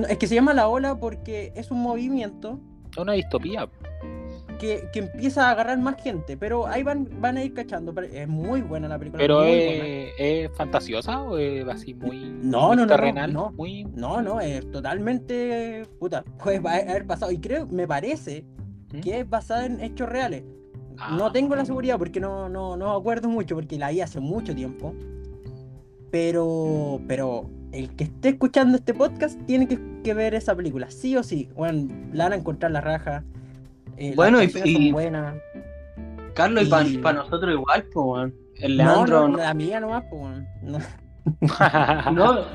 es 0.08 0.18
que 0.18 0.26
se 0.26 0.34
llama 0.34 0.54
la 0.54 0.68
ola 0.68 0.98
porque 0.98 1.52
es 1.54 1.70
un 1.70 1.80
movimiento 1.82 2.58
Una 2.98 3.12
distopía. 3.12 3.68
Que, 4.62 4.88
que 4.92 5.00
empieza 5.00 5.48
a 5.48 5.50
agarrar 5.50 5.76
más 5.78 6.00
gente, 6.00 6.36
pero 6.36 6.68
ahí 6.68 6.84
van, 6.84 7.08
van 7.20 7.36
a 7.36 7.42
ir 7.42 7.52
cachando. 7.52 7.92
Es 8.00 8.28
muy 8.28 8.62
buena 8.62 8.86
la 8.86 8.96
película. 8.96 9.20
Pero 9.20 9.42
es, 9.42 10.52
fantasiosa 10.52 11.20
o 11.20 11.36
es 11.36 11.66
así 11.66 11.94
muy, 11.94 12.20
No, 12.20 12.68
muy 12.68 12.76
no, 12.76 12.76
no, 12.76 12.76
no, 12.76 12.86
terrenal, 12.86 13.32
no. 13.32 13.50
muy 13.50 13.84
No, 13.96 14.22
no, 14.22 14.40
es 14.40 14.70
totalmente. 14.70 15.84
Puta, 15.98 16.22
puede 16.42 16.58
haber 16.58 17.08
pasado. 17.08 17.32
Y 17.32 17.38
creo, 17.38 17.66
me 17.66 17.88
parece 17.88 18.44
¿Mm? 18.92 19.00
que 19.00 19.18
es 19.18 19.28
basada 19.28 19.66
en 19.66 19.80
hechos 19.80 20.08
reales. 20.08 20.44
Ah. 20.96 21.16
No 21.18 21.32
tengo 21.32 21.56
la 21.56 21.64
seguridad 21.64 21.98
porque 21.98 22.20
no, 22.20 22.48
no, 22.48 22.76
no 22.76 22.92
acuerdo 22.92 23.28
mucho, 23.28 23.56
porque 23.56 23.78
la 23.78 23.90
vi 23.90 24.00
hace 24.00 24.20
mucho 24.20 24.54
tiempo. 24.54 24.94
Pero, 26.12 27.00
pero 27.08 27.50
el 27.72 27.96
que 27.96 28.04
esté 28.04 28.28
escuchando 28.28 28.78
este 28.78 28.94
podcast 28.94 29.40
tiene 29.44 29.66
que, 29.66 29.80
que 30.04 30.14
ver 30.14 30.36
esa 30.36 30.54
película, 30.54 30.88
sí 30.88 31.16
o 31.16 31.24
sí. 31.24 31.48
Bueno, 31.56 31.92
la 32.12 32.24
van 32.24 32.34
a 32.34 32.36
encontrar 32.36 32.70
la 32.70 32.80
raja. 32.80 33.24
Eh, 33.96 34.12
Bueno, 34.16 34.42
y- 34.42 34.50
y- 34.64 34.92
buenas. 34.92 35.34
Carlos, 36.34 36.68
y 36.86 36.98
para 36.98 37.18
nosotros 37.18 37.52
igual, 37.52 37.84
weón. 37.94 38.34
El 38.56 38.76
No, 38.76 38.84
Leandro. 38.84 39.28
no, 39.28 39.36
la 39.38 39.54
mía 39.54 39.80
nomás, 39.80 40.04
pues, 40.08 40.22
weón. 40.22 40.46
no. 42.14 42.46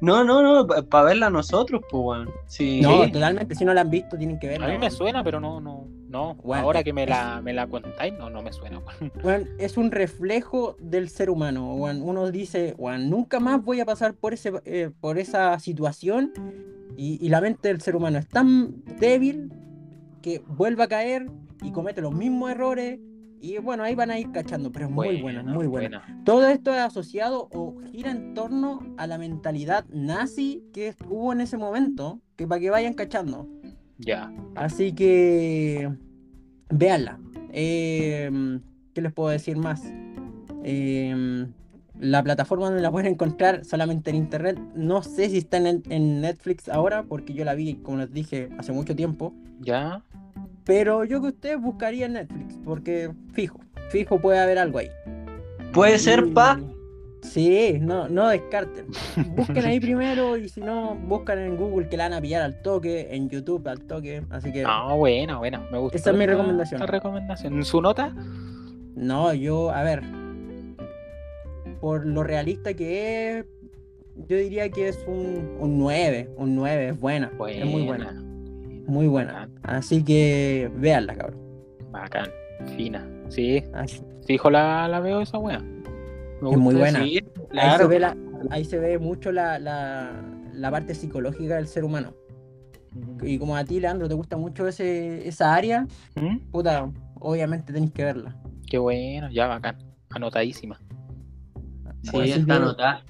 No, 0.00 0.24
no, 0.24 0.42
no, 0.42 0.66
no, 0.66 0.66
para 0.88 1.04
verla 1.04 1.30
nosotros, 1.30 1.80
pues, 1.90 2.02
weón. 2.04 2.28
Sí. 2.46 2.80
No, 2.82 3.10
totalmente, 3.10 3.54
si 3.54 3.64
no 3.64 3.72
la 3.72 3.80
han 3.80 3.90
visto, 3.90 4.16
tienen 4.18 4.38
que 4.38 4.48
A 4.48 4.50
verla. 4.50 4.68
mí 4.68 4.78
me 4.78 4.90
suena, 4.90 5.24
pero 5.24 5.40
no, 5.40 5.60
no, 5.60 5.88
no. 6.08 6.34
Bueno, 6.36 6.64
Ahora 6.64 6.84
que 6.84 6.92
me 6.92 7.06
la, 7.06 7.40
me 7.42 7.52
la 7.54 7.66
contáis, 7.66 8.12
no, 8.14 8.28
no 8.28 8.42
me 8.42 8.52
suena. 8.52 8.80
weón. 9.24 9.48
Es 9.58 9.76
un 9.78 9.90
reflejo 9.90 10.76
del 10.80 11.08
ser 11.08 11.30
humano. 11.30 11.74
weón. 11.74 12.02
Uno 12.02 12.30
dice, 12.30 12.74
weón, 12.78 13.08
nunca 13.08 13.40
más 13.40 13.64
voy 13.64 13.80
a 13.80 13.86
pasar 13.86 14.12
por, 14.14 14.34
ese, 14.34 14.52
eh, 14.66 14.90
por 15.00 15.18
esa 15.18 15.58
situación. 15.58 16.32
Y, 16.98 17.18
y 17.24 17.28
la 17.30 17.40
mente 17.40 17.68
del 17.68 17.80
ser 17.80 17.96
humano 17.96 18.18
es 18.18 18.28
tan 18.28 18.82
débil 18.98 19.50
que 20.26 20.40
vuelve 20.40 20.82
a 20.82 20.88
caer 20.88 21.30
y 21.62 21.70
comete 21.70 22.00
los 22.00 22.12
mismos 22.12 22.50
errores. 22.50 22.98
Y 23.40 23.58
bueno, 23.58 23.84
ahí 23.84 23.94
van 23.94 24.10
a 24.10 24.18
ir 24.18 24.32
cachando, 24.32 24.72
pero 24.72 24.86
es 24.86 24.90
muy 24.90 25.22
buena, 25.22 25.44
muy 25.44 25.68
buena. 25.68 26.02
Todo 26.24 26.48
esto 26.48 26.74
es 26.74 26.80
asociado 26.80 27.48
o 27.52 27.76
gira 27.92 28.10
en 28.10 28.34
torno 28.34 28.80
a 28.96 29.06
la 29.06 29.18
mentalidad 29.18 29.84
nazi 29.88 30.64
que 30.72 30.96
hubo 31.08 31.32
en 31.32 31.42
ese 31.42 31.56
momento, 31.58 32.20
que 32.34 32.44
para 32.44 32.60
que 32.60 32.70
vayan 32.70 32.94
cachando. 32.94 33.48
Ya. 33.98 34.32
Así 34.56 34.92
que 34.94 35.92
véanla. 36.70 37.20
Eh, 37.52 38.58
¿Qué 38.94 39.02
les 39.02 39.12
puedo 39.12 39.28
decir 39.28 39.56
más? 39.56 39.84
Eh, 40.64 41.46
la 42.00 42.22
plataforma 42.22 42.66
donde 42.66 42.82
la 42.82 42.90
pueden 42.90 43.12
encontrar 43.12 43.64
solamente 43.64 44.10
en 44.10 44.16
internet. 44.16 44.58
No 44.74 45.02
sé 45.02 45.30
si 45.30 45.38
está 45.38 45.56
en, 45.56 45.82
en 45.88 46.20
Netflix 46.20 46.68
ahora, 46.68 47.04
porque 47.04 47.34
yo 47.34 47.44
la 47.44 47.54
vi, 47.54 47.74
como 47.76 47.98
les 47.98 48.12
dije, 48.12 48.50
hace 48.58 48.72
mucho 48.72 48.94
tiempo. 48.94 49.32
Ya. 49.60 50.02
Pero 50.64 51.04
yo 51.04 51.20
que 51.20 51.28
ustedes 51.28 51.60
buscaría 51.60 52.06
en 52.06 52.14
Netflix, 52.14 52.58
porque 52.64 53.10
fijo, 53.32 53.60
fijo 53.90 54.20
puede 54.20 54.38
haber 54.38 54.58
algo 54.58 54.78
ahí. 54.78 54.90
Puede 55.72 55.98
ser, 55.98 56.32
pa. 56.32 56.60
Sí, 57.22 57.78
no, 57.80 58.08
no 58.08 58.28
descarten. 58.28 58.86
Busquen 59.36 59.64
ahí 59.64 59.80
primero 59.80 60.36
y 60.36 60.48
si 60.48 60.60
no, 60.60 60.94
buscan 60.94 61.38
en 61.38 61.56
Google 61.56 61.88
que 61.88 61.96
la 61.96 62.04
van 62.04 62.14
a 62.14 62.20
pillar 62.20 62.42
al 62.42 62.62
toque, 62.62 63.08
en 63.10 63.28
YouTube 63.28 63.66
al 63.68 63.80
toque. 63.82 64.24
Así 64.30 64.52
que 64.52 64.62
No, 64.62 64.96
buena, 64.96 65.38
buena. 65.38 65.60
Me 65.70 65.78
gusta. 65.78 65.98
Esa 65.98 66.10
es 66.10 66.16
mi 66.16 66.26
recomendación. 66.26 66.80
La 66.80 66.86
recomendación. 66.86 67.64
¿Su 67.64 67.80
nota? 67.80 68.14
No, 68.94 69.34
yo, 69.34 69.70
a 69.70 69.82
ver, 69.82 70.02
por 71.86 72.04
lo 72.04 72.24
realista 72.24 72.74
que 72.74 73.38
es, 73.38 73.46
yo 74.28 74.36
diría 74.36 74.68
que 74.70 74.88
es 74.88 74.98
un, 75.06 75.56
un 75.60 75.78
9, 75.78 76.30
un 76.36 76.56
9, 76.56 76.88
es 76.88 76.98
buena, 77.00 77.30
es 77.48 77.64
muy 77.64 77.84
buena, 77.84 78.12
muy 78.88 79.06
buena. 79.06 79.48
Así 79.62 80.02
que 80.02 80.68
véanla, 80.74 81.14
cabrón. 81.14 81.38
Bacán. 81.92 82.26
Fina. 82.76 83.08
Sí. 83.28 83.62
Así- 83.72 84.02
Fijo 84.26 84.50
la, 84.50 84.88
la 84.88 84.98
veo 84.98 85.20
esa 85.20 85.38
wea. 85.38 85.60
Me 86.42 86.50
Es 86.50 86.58
muy 86.58 86.74
buena. 86.74 86.98
Ahí, 86.98 87.20
se 87.78 87.86
ve 87.86 88.00
la, 88.00 88.16
ahí 88.50 88.64
se 88.64 88.80
ve 88.80 88.98
mucho 88.98 89.30
la, 89.30 89.60
la, 89.60 90.10
la 90.54 90.70
parte 90.72 90.92
psicológica 90.92 91.54
del 91.54 91.68
ser 91.68 91.84
humano. 91.84 92.14
y 93.22 93.38
como 93.38 93.56
a 93.56 93.64
ti, 93.64 93.78
Leandro, 93.78 94.08
te 94.08 94.14
gusta 94.14 94.36
mucho 94.36 94.66
ese, 94.66 95.28
esa 95.28 95.54
área, 95.54 95.86
¿Mm? 96.16 96.38
puta, 96.50 96.90
obviamente 97.20 97.72
tenéis 97.72 97.92
que 97.92 98.02
verla. 98.02 98.36
Qué 98.68 98.76
bueno, 98.78 99.30
ya 99.30 99.46
bacán. 99.46 99.76
Anotadísima. 100.10 100.80
Sí, 102.10 102.30
está 102.32 102.56
anotada. 102.56 103.02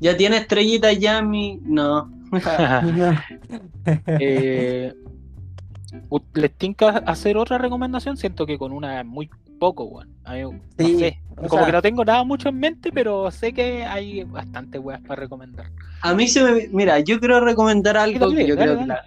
Ya 0.00 0.16
tiene 0.16 0.38
estrellitas 0.38 0.98
ya 0.98 1.22
mi. 1.22 1.60
No. 1.62 2.10
Eh, 4.18 4.92
¿Les 6.34 6.52
tinca 6.56 6.88
hacer 7.06 7.36
otra 7.36 7.58
recomendación? 7.58 8.16
Siento 8.16 8.46
que 8.46 8.58
con 8.58 8.72
una 8.72 9.00
es 9.00 9.06
muy 9.06 9.30
poco, 9.60 9.84
weón. 9.84 10.08
A 10.24 10.34
mí, 10.34 10.42
no 10.42 10.52
Sí, 10.78 10.98
sé. 10.98 11.20
Como 11.36 11.48
sea- 11.50 11.66
que 11.66 11.72
no 11.72 11.82
tengo 11.82 12.04
nada 12.04 12.24
mucho 12.24 12.48
en 12.48 12.58
mente, 12.58 12.90
pero 12.92 13.30
sé 13.30 13.52
que 13.52 13.84
hay 13.84 14.24
bastantes 14.24 14.80
weas 14.82 15.00
para 15.02 15.20
recomendar. 15.20 15.66
A 16.02 16.14
mí 16.14 16.26
se 16.28 16.42
me. 16.42 16.68
Mira, 16.72 16.98
yo 17.00 17.20
quiero 17.20 17.40
recomendar 17.40 17.96
algo 17.96 18.30
que 18.30 18.46
yo 18.46 18.56
dale, 18.56 18.72
creo 18.72 18.78
que 18.80 18.86
la- 18.86 19.04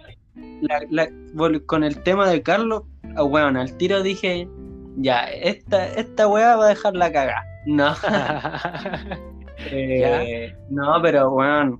la- 0.62 0.80
la- 0.90 1.08
vol- 1.34 1.64
con 1.66 1.84
el 1.84 2.02
tema 2.02 2.28
de 2.28 2.42
Carlos, 2.42 2.84
ah, 3.16 3.24
weón, 3.24 3.56
al 3.56 3.76
tiro 3.76 4.02
dije, 4.02 4.48
ya, 4.96 5.24
esta, 5.24 5.86
esta 5.86 6.26
weá 6.28 6.56
va 6.56 6.66
a 6.66 6.68
dejar 6.70 6.94
la 6.96 7.12
cagada. 7.12 7.42
No, 7.68 7.92
eh, 9.70 10.54
no, 10.70 11.02
pero 11.02 11.30
weón, 11.32 11.78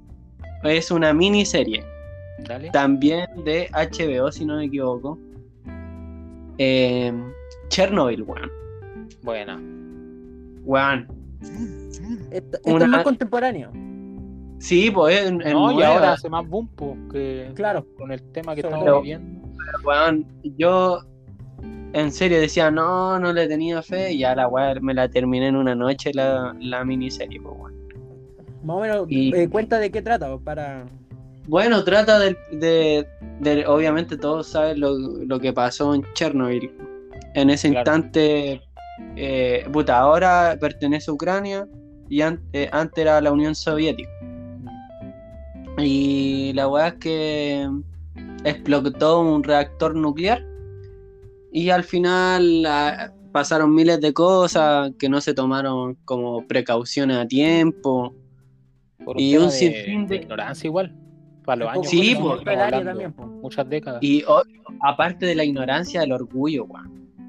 es 0.64 0.90
una 0.90 1.14
miniserie, 1.14 1.82
Dale. 2.46 2.70
también 2.72 3.26
de 3.44 3.70
HBO, 3.72 4.30
si 4.30 4.44
no 4.44 4.56
me 4.56 4.66
equivoco. 4.66 5.18
Eh, 6.58 7.10
Chernobyl, 7.68 8.22
weón. 8.22 8.50
Buena. 9.22 9.58
Weón. 10.64 11.08
Esto, 12.32 12.56
esto 12.58 12.74
Una- 12.74 12.84
es 12.84 12.90
más 12.90 13.04
contemporáneo, 13.04 13.70
Sí, 14.58 14.90
pues 14.90 15.20
es, 15.20 15.26
es 15.26 15.52
No, 15.54 15.72
y 15.72 15.82
ahora 15.84 16.12
hace 16.14 16.28
más 16.28 16.46
boom 16.46 16.68
que 17.12 17.50
claro. 17.54 17.86
con 17.96 18.12
el 18.12 18.20
tema 18.32 18.54
que 18.54 18.60
Sobre 18.60 18.74
estamos 18.74 18.86
todo. 18.86 19.00
viviendo. 19.02 19.48
Weón, 19.84 20.26
yo 20.58 21.00
en 21.92 22.12
serio 22.12 22.40
decía, 22.40 22.70
no, 22.70 23.18
no 23.18 23.32
le 23.32 23.46
tenía 23.48 23.82
fe, 23.82 24.12
y 24.12 24.18
ya 24.18 24.34
la 24.34 24.48
weá 24.48 24.74
me 24.80 24.94
la 24.94 25.08
terminé 25.08 25.48
en 25.48 25.56
una 25.56 25.74
noche 25.74 26.12
la, 26.14 26.54
la 26.60 26.84
miniserie, 26.84 27.40
pues, 27.40 27.54
weón. 27.58 27.74
Más 28.64 28.76
o 28.76 28.80
menos, 28.80 29.06
Y- 29.08 29.34
eh, 29.34 29.48
cuenta 29.48 29.78
de 29.78 29.90
qué 29.90 30.02
trata, 30.02 30.28
pues, 30.30 30.42
para... 30.44 30.84
Bueno, 31.46 31.82
trata 31.84 32.18
del- 32.18 32.36
de, 32.52 33.06
de- 33.40 33.66
obviamente 33.66 34.16
todos 34.18 34.46
saben 34.48 34.80
lo, 34.80 34.98
lo 34.98 35.40
que 35.40 35.52
pasó 35.52 35.94
en 35.94 36.04
Chernobyl. 36.14 36.70
En 37.34 37.48
ese 37.50 37.70
Claro. 37.70 37.80
instante, 37.96 38.62
eh, 39.16 39.64
puta, 39.72 39.98
ahora 39.98 40.56
pertenece 40.60 41.10
a 41.10 41.14
Ucrania 41.14 41.66
y 42.10 42.20
an- 42.20 42.40
eh, 42.52 42.68
antes 42.72 42.98
era 43.02 43.20
la 43.22 43.32
Unión 43.32 43.54
Soviética. 43.54 44.10
Y 45.78 46.52
la 46.54 46.68
weá 46.68 46.88
es 46.88 46.94
que 46.94 47.68
explotó 48.44 49.20
un 49.20 49.42
reactor 49.44 49.94
nuclear 49.94 50.44
y 51.52 51.70
al 51.70 51.84
final 51.84 52.64
ah, 52.66 53.12
pasaron 53.32 53.74
miles 53.74 54.00
de 54.00 54.12
cosas 54.12 54.92
que 54.98 55.08
no 55.08 55.20
se 55.20 55.34
tomaron 55.34 55.96
como 56.04 56.46
precauciones 56.46 57.16
a 57.18 57.26
tiempo. 57.26 58.14
Por 59.04 59.20
Y 59.20 59.36
un 59.36 59.50
sinfín 59.50 60.06
de- 60.06 60.16
de 60.18 60.22
ignorancia 60.22 60.66
igual. 60.66 60.94
Para 61.44 61.64
los 61.64 61.68
años. 61.72 61.88
Sí, 61.88 62.16
pues. 62.20 62.44
también, 62.44 63.12
pues. 63.12 63.28
Muchas 63.42 63.68
décadas. 63.68 64.02
Y 64.02 64.22
o- 64.24 64.42
aparte 64.82 65.24
de 65.24 65.34
la 65.34 65.44
ignorancia, 65.44 66.02
el 66.02 66.12
orgullo, 66.12 66.66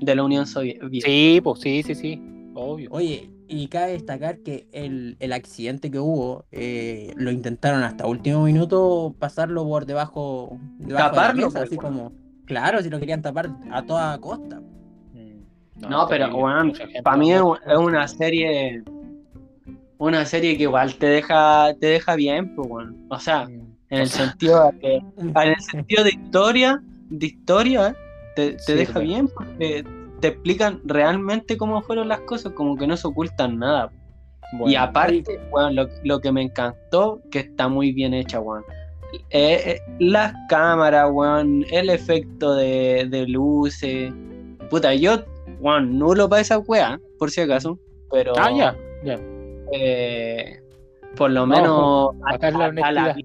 de 0.01 0.15
la 0.15 0.23
Unión 0.23 0.45
Soviética. 0.47 1.07
Sí, 1.07 1.39
pues 1.43 1.59
sí, 1.61 1.83
sí, 1.83 1.95
sí. 1.95 2.21
Obvio. 2.55 2.89
Oye, 2.91 3.29
y 3.47 3.67
cabe 3.67 3.93
destacar 3.93 4.39
que 4.39 4.67
el, 4.71 5.15
el 5.19 5.31
accidente 5.33 5.89
que 5.89 5.99
hubo, 5.99 6.45
eh, 6.51 7.13
lo 7.15 7.31
intentaron 7.31 7.83
hasta 7.83 8.05
último 8.07 8.43
minuto 8.43 9.15
pasarlo 9.17 9.63
por 9.65 9.85
debajo, 9.85 10.57
debajo 10.79 10.79
de 10.79 10.93
la 10.93 11.09
Taparlo, 11.11 11.45
mesa, 11.47 11.59
pues, 11.59 11.69
así 11.69 11.77
como, 11.77 12.11
claro, 12.49 12.81
si 12.81 12.89
lo 12.89 12.99
querían 12.99 13.21
tapar 13.21 13.49
a 13.71 13.83
toda 13.83 14.19
costa. 14.19 14.59
Mm. 15.13 15.87
No, 15.87 16.07
pero, 16.09 16.27
gente 16.73 17.01
Para 17.03 17.15
mí 17.15 17.31
es, 17.31 17.41
una 17.41 18.07
serie. 18.07 18.83
Una 19.99 20.25
serie 20.25 20.57
que 20.57 20.63
igual 20.63 20.95
te 20.95 21.07
deja, 21.07 21.73
te 21.79 21.87
deja 21.87 22.15
bien, 22.15 22.55
pues, 22.55 22.67
weón. 22.69 23.05
O 23.09 23.19
sea, 23.19 23.45
Mm. 23.45 23.95
en 23.95 24.01
el 24.01 24.09
sentido 24.09 24.71
de, 24.81 24.95
en 25.17 25.35
el 25.35 25.61
sentido 25.61 26.03
de 26.03 26.09
historia, 26.11 26.81
de 27.09 27.25
historia, 27.25 27.95
te, 28.35 28.53
te 28.53 28.75
deja 28.75 28.99
bien 28.99 29.27
porque 29.27 29.83
te 30.21 30.27
explican 30.27 30.81
realmente 30.85 31.57
cómo 31.57 31.81
fueron 31.81 32.07
las 32.07 32.21
cosas, 32.21 32.53
como 32.53 32.75
que 32.75 32.87
no 32.87 32.97
se 32.97 33.07
ocultan 33.07 33.57
nada. 33.59 33.91
Y 34.53 34.57
Bueno, 34.57 34.81
aparte, 34.81 35.39
weón, 35.51 35.75
lo, 35.75 35.87
lo 36.03 36.19
que 36.19 36.31
me 36.31 36.41
encantó, 36.41 37.21
que 37.31 37.39
está 37.39 37.67
muy 37.67 37.91
bien 37.91 38.13
hecha, 38.13 38.39
weón. 38.39 38.63
Eh, 39.31 39.61
eh, 39.65 39.79
las 39.99 40.33
cámaras, 40.49 41.09
weón, 41.11 41.65
el 41.71 41.89
efecto 41.89 42.55
de, 42.55 43.07
de 43.09 43.27
luces. 43.27 44.13
Puta, 44.69 44.93
yo, 44.93 45.23
weón, 45.59 45.97
nulo 45.97 46.29
para 46.29 46.41
esa 46.41 46.59
weá, 46.59 46.99
por 47.17 47.31
si 47.31 47.41
acaso. 47.41 47.79
Pero, 48.11 48.33
Ah, 48.37 48.51
ya, 48.55 48.75
ya. 49.03 49.19
eh, 49.71 50.59
por 51.15 51.31
lo 51.31 51.45
No, 51.45 51.55
menos 51.55 52.15
a, 52.25 52.35
acá 52.35 52.47
es 52.49 52.53
la 52.55 52.65
a- 52.65 52.87
a 52.87 52.91
la, 52.91 53.15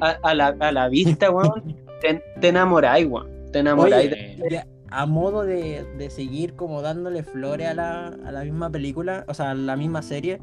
a- 0.00 0.18
a 0.22 0.34
la- 0.34 0.56
a 0.58 0.72
la 0.72 0.88
vista, 0.88 1.30
weón, 1.30 1.76
te, 2.00 2.22
te 2.40 2.48
enamoráis, 2.48 3.06
weón. 3.06 3.28
Te 3.52 3.58
enamoráis. 3.60 4.10
de- 4.10 4.38
Oye, 4.44 4.50
ya, 4.56 4.66
a 4.90 5.06
modo 5.06 5.44
de, 5.44 5.84
de 5.98 6.10
seguir 6.10 6.54
como 6.54 6.82
dándole 6.82 7.22
flores 7.22 7.68
a 7.68 7.74
la, 7.74 8.06
a 8.08 8.32
la 8.32 8.42
misma 8.44 8.70
película, 8.70 9.24
o 9.28 9.34
sea, 9.34 9.50
a 9.50 9.54
la 9.54 9.76
misma 9.76 10.02
serie, 10.02 10.40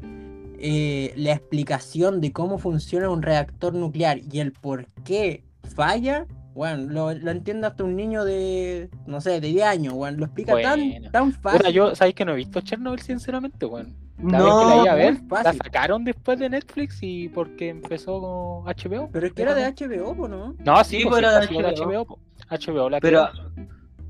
eh, 0.64 1.12
la 1.16 1.32
explicación 1.32 2.20
de 2.20 2.32
cómo 2.32 2.56
funciona 2.56 3.10
un 3.10 3.20
reactor 3.22 3.74
nuclear 3.74 4.20
y 4.30 4.38
el 4.38 4.52
por 4.52 4.86
qué 5.04 5.42
falla, 5.74 6.24
bueno, 6.54 6.88
lo, 6.88 7.12
lo 7.14 7.30
entiende 7.32 7.66
hasta 7.66 7.82
un 7.82 7.96
niño 7.96 8.24
de, 8.24 8.88
no 9.06 9.20
sé, 9.20 9.40
de 9.40 9.48
10 9.48 9.64
años, 9.64 9.94
bueno, 9.94 10.18
lo 10.18 10.26
explica 10.26 10.60
tan, 10.62 11.10
tan 11.10 11.32
fácil. 11.32 11.58
Puta, 11.58 11.70
yo, 11.70 11.94
¿sabéis 11.96 12.14
que 12.14 12.24
no 12.24 12.32
he 12.32 12.36
visto 12.36 12.60
Chernobyl, 12.60 13.00
sinceramente, 13.00 13.66
weón? 13.66 13.96
La 14.22 14.40
vez 14.40 14.54
que 14.54 14.64
No, 14.64 14.68
la 14.68 14.82
iba 14.82 14.92
a 14.92 14.94
ver, 14.94 15.20
la 15.28 15.52
sacaron 15.52 16.04
después 16.04 16.38
de 16.38 16.48
Netflix 16.48 16.98
y 17.02 17.28
porque 17.30 17.70
empezó 17.70 18.20
con 18.20 18.64
HBO. 18.72 19.08
Pero 19.10 19.26
es 19.26 19.32
que 19.32 19.42
era 19.42 19.54
de 19.54 19.64
HBO, 19.64 20.14
po, 20.14 20.28
¿no? 20.28 20.54
No, 20.64 20.84
sí, 20.84 20.98
Sí, 20.98 21.04
pues, 21.04 21.18
era 21.18 21.40
de 21.40 21.46
HBO. 21.48 22.18
HBO. 22.48 22.88
la 22.88 23.00
Pero 23.00 23.28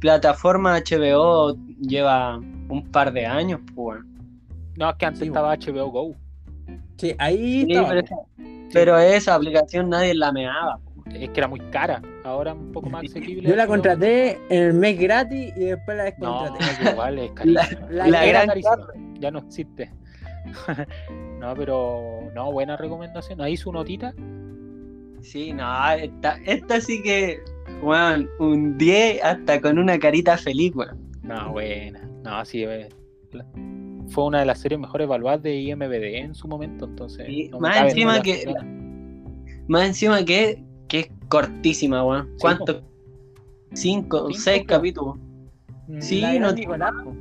plataforma 0.01 0.79
HBO 0.79 1.57
lleva 1.81 2.37
un 2.37 2.89
par 2.91 3.11
de 3.11 3.25
años, 3.25 3.61
pues, 3.75 4.01
weón. 4.03 4.13
No, 4.77 4.91
es 4.91 4.97
que 4.97 5.07
antes 5.07 5.21
sí, 5.21 5.27
estaba 5.29 5.57
HBO 5.57 5.91
Go. 5.91 6.17
Sí, 7.03 7.15
ahí 7.19 7.65
Sí, 7.65 7.73
estaba. 7.73 7.89
pero, 7.89 8.01
esa- 8.01 8.17
pero 8.73 8.99
esa 8.99 9.35
aplicación 9.35 9.91
nadie 9.91 10.15
la 10.15 10.31
meaba. 10.31 10.79
Es 11.13 11.29
que 11.31 11.41
era 11.41 11.49
muy 11.49 11.59
cara. 11.71 12.01
Ahora 12.25 12.55
un 12.55 12.71
poco 12.71 12.89
más 12.89 13.03
asequible. 13.05 13.49
Yo 13.49 13.57
la 13.57 13.67
contraté 13.67 14.39
en 14.49 14.63
el 14.63 14.75
mes 14.75 14.97
gratis 14.99 15.53
y 15.57 15.65
después 15.65 15.97
la 15.97 16.05
No, 16.19 16.45
descontraté. 16.45 16.91
igual 16.93 17.19
es 17.19 17.31
La, 17.45 17.63
carísimo. 17.67 17.87
La- 17.91 18.07
la 18.07 18.27
gran 18.27 18.47
carísimo. 18.47 18.77
Ya 19.19 19.31
no 19.33 19.41
existe. 19.41 19.91
no, 21.41 21.55
pero 21.55 22.31
no, 22.35 22.53
buena 22.53 22.77
recomendación. 22.77 23.41
Ahí 23.41 23.57
su 23.57 23.73
notita. 23.73 24.15
Sí, 25.23 25.53
no, 25.53 25.91
esta, 25.93 26.39
esta 26.47 26.81
sí 26.81 27.03
que, 27.03 27.41
weón, 27.83 28.29
un 28.39 28.79
10 28.79 29.23
hasta 29.25 29.61
con 29.61 29.79
una 29.79 29.99
carita 29.99 30.37
feliz, 30.39 30.73
weón. 30.77 30.99
No, 31.23 31.51
buena. 31.51 32.01
No, 32.23 32.45
sí, 32.45 32.63
eh, 32.65 32.89
la- 33.33 33.45
fue 34.13 34.25
una 34.25 34.41
de 34.41 34.47
las 34.47 34.61
series 34.61 34.81
mejor 34.81 35.03
evaluadas 35.03 35.43
de 35.43 35.57
IMBD 35.57 36.17
en 36.19 36.35
su 36.35 36.47
momento, 36.49 36.85
entonces. 36.85 37.27
No 37.51 37.61
más 37.61 37.81
encima 37.83 38.21
que- 38.23 38.55
Más 39.69 39.87
encima 39.87 40.25
que, 40.25 40.63
que 40.89 41.01
es 41.01 41.11
cortísima, 41.29 42.05
weón. 42.05 42.27
Sí, 42.33 42.37
¿Cuántos? 42.41 42.83
Cinco, 43.75 44.27
Cinco, 44.29 44.33
seis 44.35 44.65
capítulos. 44.67 45.17
Mm, 45.89 46.01
Sí, 46.01 46.21
La 46.21 46.35
no 46.39 46.53
Nicolás, 46.53 46.93
po. 47.05 47.15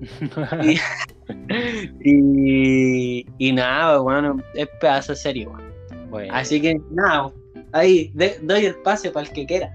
Y, 2.04 3.26
y 3.38 3.52
nada, 3.52 4.00
weón, 4.00 4.42
es 4.54 4.68
pedazo 4.80 5.12
de 5.12 5.16
serie, 5.16 5.46
weón. 5.46 5.62
bueno. 6.10 6.32
Así 6.34 6.60
que 6.60 6.80
nada, 6.90 7.30
ahí 7.72 8.10
de- 8.14 8.38
doy 8.42 8.66
el 8.66 8.76
pase 8.76 9.10
para 9.10 9.26
el 9.26 9.32
que 9.32 9.46
quiera. 9.46 9.72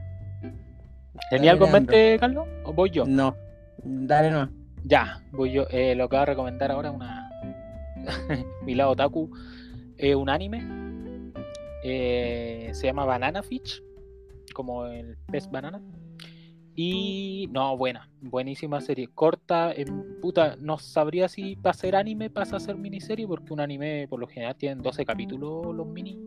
¿Tenía 1.30 1.52
algo 1.52 1.66
en 1.68 1.72
mente, 1.74 2.18
Carlos? 2.20 2.48
¿O 2.64 2.74
voy 2.74 2.90
yo? 2.90 3.06
No, 3.06 3.36
dale 3.84 4.32
no. 4.32 4.50
Ya, 4.84 5.24
voy 5.32 5.52
yo. 5.52 5.66
Eh, 5.70 5.96
lo 5.96 6.10
que 6.10 6.16
voy 6.16 6.24
a 6.24 6.26
recomendar 6.26 6.72
ahora 6.72 6.92
una. 6.92 7.30
Mi 8.66 8.76
lado 8.76 8.92
otaku. 8.92 9.30
Es 9.98 10.16
un 10.16 10.30
anime. 10.30 10.64
Eh, 11.84 12.70
se 12.74 12.88
llama 12.88 13.06
Banana 13.06 13.44
Fish. 13.44 13.84
Como 14.54 14.86
el 14.86 15.18
pez 15.32 15.50
banana. 15.50 15.82
Y 16.76 17.50
no, 17.52 17.76
buena, 17.78 18.10
buenísima 18.22 18.80
serie. 18.80 19.10
Corta, 19.14 19.74
en 19.74 20.20
puta, 20.22 20.56
no 20.60 20.78
sabría 20.78 21.28
si 21.28 21.56
para 21.58 21.74
ser 21.74 21.96
anime 21.96 22.30
pasa 22.30 22.56
a 22.56 22.60
ser 22.60 22.78
miniserie, 22.78 23.28
porque 23.28 23.52
un 23.52 23.60
anime 23.60 24.08
por 24.08 24.20
lo 24.20 24.28
general 24.28 24.56
tiene 24.56 24.82
12 24.82 25.06
capítulos 25.06 25.76
los 25.76 25.86
mini, 25.88 26.18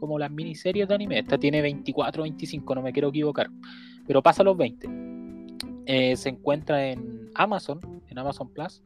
como 0.00 0.18
las 0.18 0.30
miniseries 0.30 0.88
de 0.88 0.94
anime. 0.94 1.20
Esta 1.20 1.38
tiene 1.38 1.62
24, 1.62 2.24
25, 2.24 2.74
no 2.74 2.82
me 2.82 2.92
quiero 2.92 3.08
equivocar, 3.08 3.48
pero 4.06 4.22
pasa 4.22 4.42
los 4.42 4.56
20. 4.56 4.88
Eh, 5.86 6.16
se 6.16 6.28
encuentra 6.30 6.88
en 6.88 7.30
Amazon, 7.34 7.80
en 8.12 8.18
Amazon 8.18 8.52
Plus. 8.52 8.82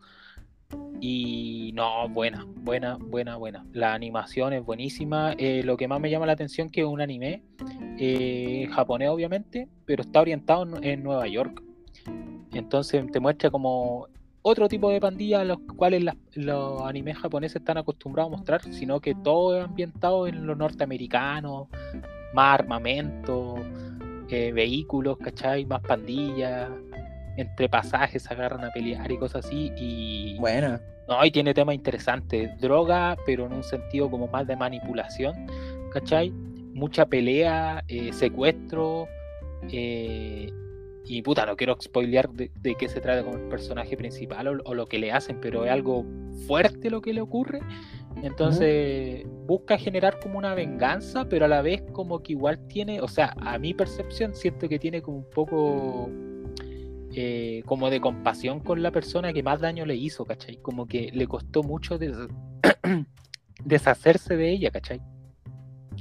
Y 1.01 1.71
no, 1.75 2.09
buena, 2.09 2.45
buena, 2.57 2.97
buena, 2.99 3.37
buena. 3.37 3.67
La 3.73 3.95
animación 3.95 4.53
es 4.53 4.65
buenísima. 4.65 5.35
Eh, 5.39 5.63
lo 5.65 5.77
que 5.77 5.87
más 5.87 6.01
me 6.01 6.11
llama 6.11 6.27
la 6.27 6.33
atención 6.33 6.71
que 6.71 6.81
es 6.81 6.87
un 6.87 7.01
anime 7.01 7.43
eh, 7.99 8.69
japonés, 8.73 9.11
obviamente, 9.11 9.69
pero 9.85 10.03
está 10.03 10.21
orientado 10.21 10.67
en, 10.83 11.03
Nueva 11.03 11.29
York. 11.29 11.63
Entonces 12.53 13.05
te 13.13 13.21
muestra 13.21 13.51
como 13.51 14.09
otro 14.43 14.69
tipo 14.69 14.91
de 14.91 15.01
pandilla 15.01 15.41
a 15.41 15.45
los 15.45 15.59
cuales 15.77 16.05
los 16.35 16.83
animes 16.83 17.19
japoneses 17.19 17.57
están 17.57 17.79
acostumbrados 17.79 18.33
a 18.33 18.37
mostrar, 18.37 18.63
sino 18.73 19.01
que 19.01 19.15
todo 19.15 19.59
es 19.59 19.65
ambientado 19.65 20.27
en 20.27 20.47
lo 20.47 20.55
norteamericano, 20.55 21.69
más 22.33 22.61
armamento, 22.61 23.57
eh, 24.29 24.53
vehículos, 24.53 25.19
¿cachai? 25.19 25.65
Más 25.67 25.83
pandillas, 25.83 26.71
entre 27.37 27.69
pasajes 27.69 28.23
se 28.25 28.33
agarran 28.35 28.65
a 28.65 28.71
pelear 28.71 29.11
y 29.11 29.19
cosas 29.19 29.47
así. 29.47 29.73
Y 29.77 30.37
Bueno, 30.39 30.79
no, 31.09 31.25
y 31.25 31.31
tiene 31.31 31.55
temas 31.55 31.75
interesantes. 31.75 32.51
Droga, 32.61 33.17
pero 33.27 33.47
en 33.47 33.53
un 33.53 33.63
sentido 33.65 34.11
como 34.11 34.29
más 34.29 34.47
de 34.47 34.57
manipulación, 34.57 35.35
¿cachai? 35.93 36.31
Mucha 36.31 37.07
pelea, 37.07 37.83
eh, 37.89 38.13
secuestro. 38.13 39.09
eh, 39.71 40.51
y 41.09 41.23
puta, 41.23 41.47
no 41.47 41.57
quiero 41.57 41.77
spoilear 41.81 42.29
de, 42.31 42.51
de 42.57 42.75
qué 42.75 42.89
se 42.89 43.01
trata 43.01 43.23
con 43.25 43.41
el 43.41 43.49
personaje 43.49 43.97
principal 43.97 44.49
o, 44.49 44.59
o 44.65 44.75
lo 44.75 44.87
que 44.87 44.99
le 44.99 45.13
hacen, 45.13 45.41
pero 45.41 45.65
es 45.65 45.71
algo 45.71 46.05
fuerte 46.49 46.91
lo 46.91 47.01
que 47.01 47.13
le 47.15 47.21
ocurre. 47.21 47.61
Entonces 48.23 49.25
busca 49.47 49.79
generar 49.79 50.19
como 50.21 50.39
una 50.39 50.55
venganza, 50.55 51.27
pero 51.29 51.45
a 51.45 51.49
la 51.49 51.63
vez 51.63 51.83
como 51.93 52.23
que 52.23 52.33
igual 52.33 52.59
tiene, 52.67 53.01
o 53.01 53.09
sea, 53.09 53.35
a 53.41 53.59
mi 53.59 53.73
percepción 53.75 54.35
siento 54.35 54.69
que 54.69 54.79
tiene 54.79 55.01
como 55.03 55.19
un 55.19 55.31
poco 55.31 56.11
eh, 57.19 57.63
como 57.65 57.89
de 57.89 57.99
compasión 58.01 58.61
con 58.61 58.83
la 58.83 58.91
persona 58.91 59.33
que 59.33 59.43
más 59.43 59.61
daño 59.61 59.87
le 59.87 59.97
hizo, 59.97 60.27
¿cachai? 60.27 60.57
Como 60.59 60.87
que 60.87 61.11
le 61.15 61.27
costó 61.27 61.63
mucho 61.63 61.97
des- 61.99 62.15
deshacerse 63.65 64.37
de 64.37 64.51
ella, 64.51 64.71
¿cachai? 64.71 65.01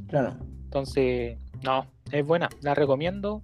claro. 0.10 0.36
Entonces, 0.66 1.38
no, 1.64 1.86
es 2.12 2.26
buena, 2.28 2.50
la 2.62 2.76
recomiendo. 2.76 3.42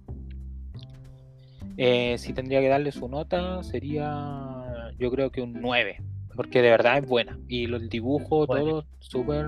Eh, 1.78 2.16
si 2.18 2.32
tendría 2.34 2.60
que 2.60 2.68
darle 2.68 2.92
su 2.92 3.08
nota, 3.08 3.62
sería 3.62 4.90
yo 4.98 5.10
creo 5.10 5.30
que 5.30 5.40
un 5.40 5.54
9, 5.54 5.96
porque 6.36 6.60
de 6.60 6.70
verdad 6.70 6.98
es 6.98 7.08
buena. 7.08 7.38
Y 7.48 7.66
lo- 7.66 7.78
el 7.78 7.88
dibujo, 7.88 8.46
Bueno. 8.46 8.64
todo 8.64 8.84
súper... 9.00 9.46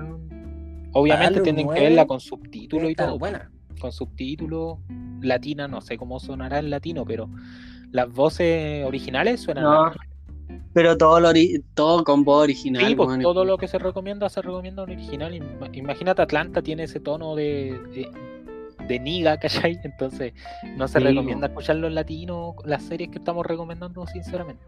Obviamente 0.93 1.41
tienen 1.41 1.65
que 1.67 1.73
9, 1.73 1.81
verla 1.81 2.07
con 2.07 2.19
subtítulos 2.19 2.89
y 2.89 2.95
todo 2.95 3.19
buena. 3.19 3.51
con 3.79 3.91
subtítulos 3.91 4.79
latina, 5.21 5.67
no 5.67 5.81
sé 5.81 5.97
cómo 5.97 6.19
sonará 6.19 6.57
en 6.59 6.69
latino, 6.69 7.03
pero 7.05 7.29
las 7.95 8.11
voces 8.13 8.85
originales 8.85 9.39
suenan 9.41 9.63
No, 9.63 9.91
pero 10.73 10.97
todo, 10.97 11.19
lo 11.21 11.29
todo 11.73 12.03
con 12.03 12.23
voz 12.25 12.43
original. 12.43 12.85
Sí, 12.85 12.95
pues 12.95 13.19
todo 13.21 13.45
lo 13.45 13.57
que 13.57 13.67
se 13.69 13.77
recomienda 13.79 14.27
se 14.29 14.41
recomienda 14.41 14.83
en 14.83 14.89
original. 14.91 15.33
Ima- 15.33 15.69
Imagínate 15.73 16.21
Atlanta 16.21 16.61
tiene 16.61 16.83
ese 16.83 16.99
tono 16.99 17.33
de, 17.35 17.79
de, 17.93 18.09
de 18.85 18.99
niga, 18.99 19.37
¿cachai? 19.39 19.79
Entonces 19.83 20.33
no 20.75 20.87
se 20.89 20.99
Sí, 20.99 21.05
recomienda 21.05 21.47
escucharlo 21.47 21.87
en 21.87 21.95
latino, 21.95 22.55
las 22.65 22.83
series 22.83 23.09
que 23.09 23.17
estamos 23.19 23.45
recomendando, 23.45 24.05
sinceramente. 24.07 24.61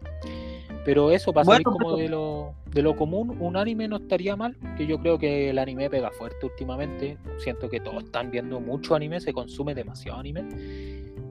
Pero 0.86 1.10
eso, 1.10 1.34
para 1.34 1.44
salir 1.44 1.64
Bueno, 1.64 1.78
como 1.78 1.96
pero- 1.96 2.02
de 2.02 2.08
lo, 2.08 2.54
de 2.72 2.82
lo 2.82 2.96
común, 2.96 3.36
un 3.40 3.56
anime 3.58 3.88
no 3.88 3.96
estaría 3.96 4.34
mal, 4.36 4.56
que 4.78 4.86
yo 4.86 4.98
creo 5.00 5.18
que 5.18 5.50
el 5.50 5.58
anime 5.58 5.90
pega 5.90 6.10
fuerte 6.10 6.46
últimamente. 6.46 7.18
Siento 7.38 7.68
que 7.68 7.80
todos 7.80 8.04
están 8.04 8.30
viendo 8.30 8.58
mucho 8.60 8.94
anime, 8.94 9.20
se 9.20 9.34
consume 9.34 9.74
demasiado 9.74 10.18
anime. 10.18 10.48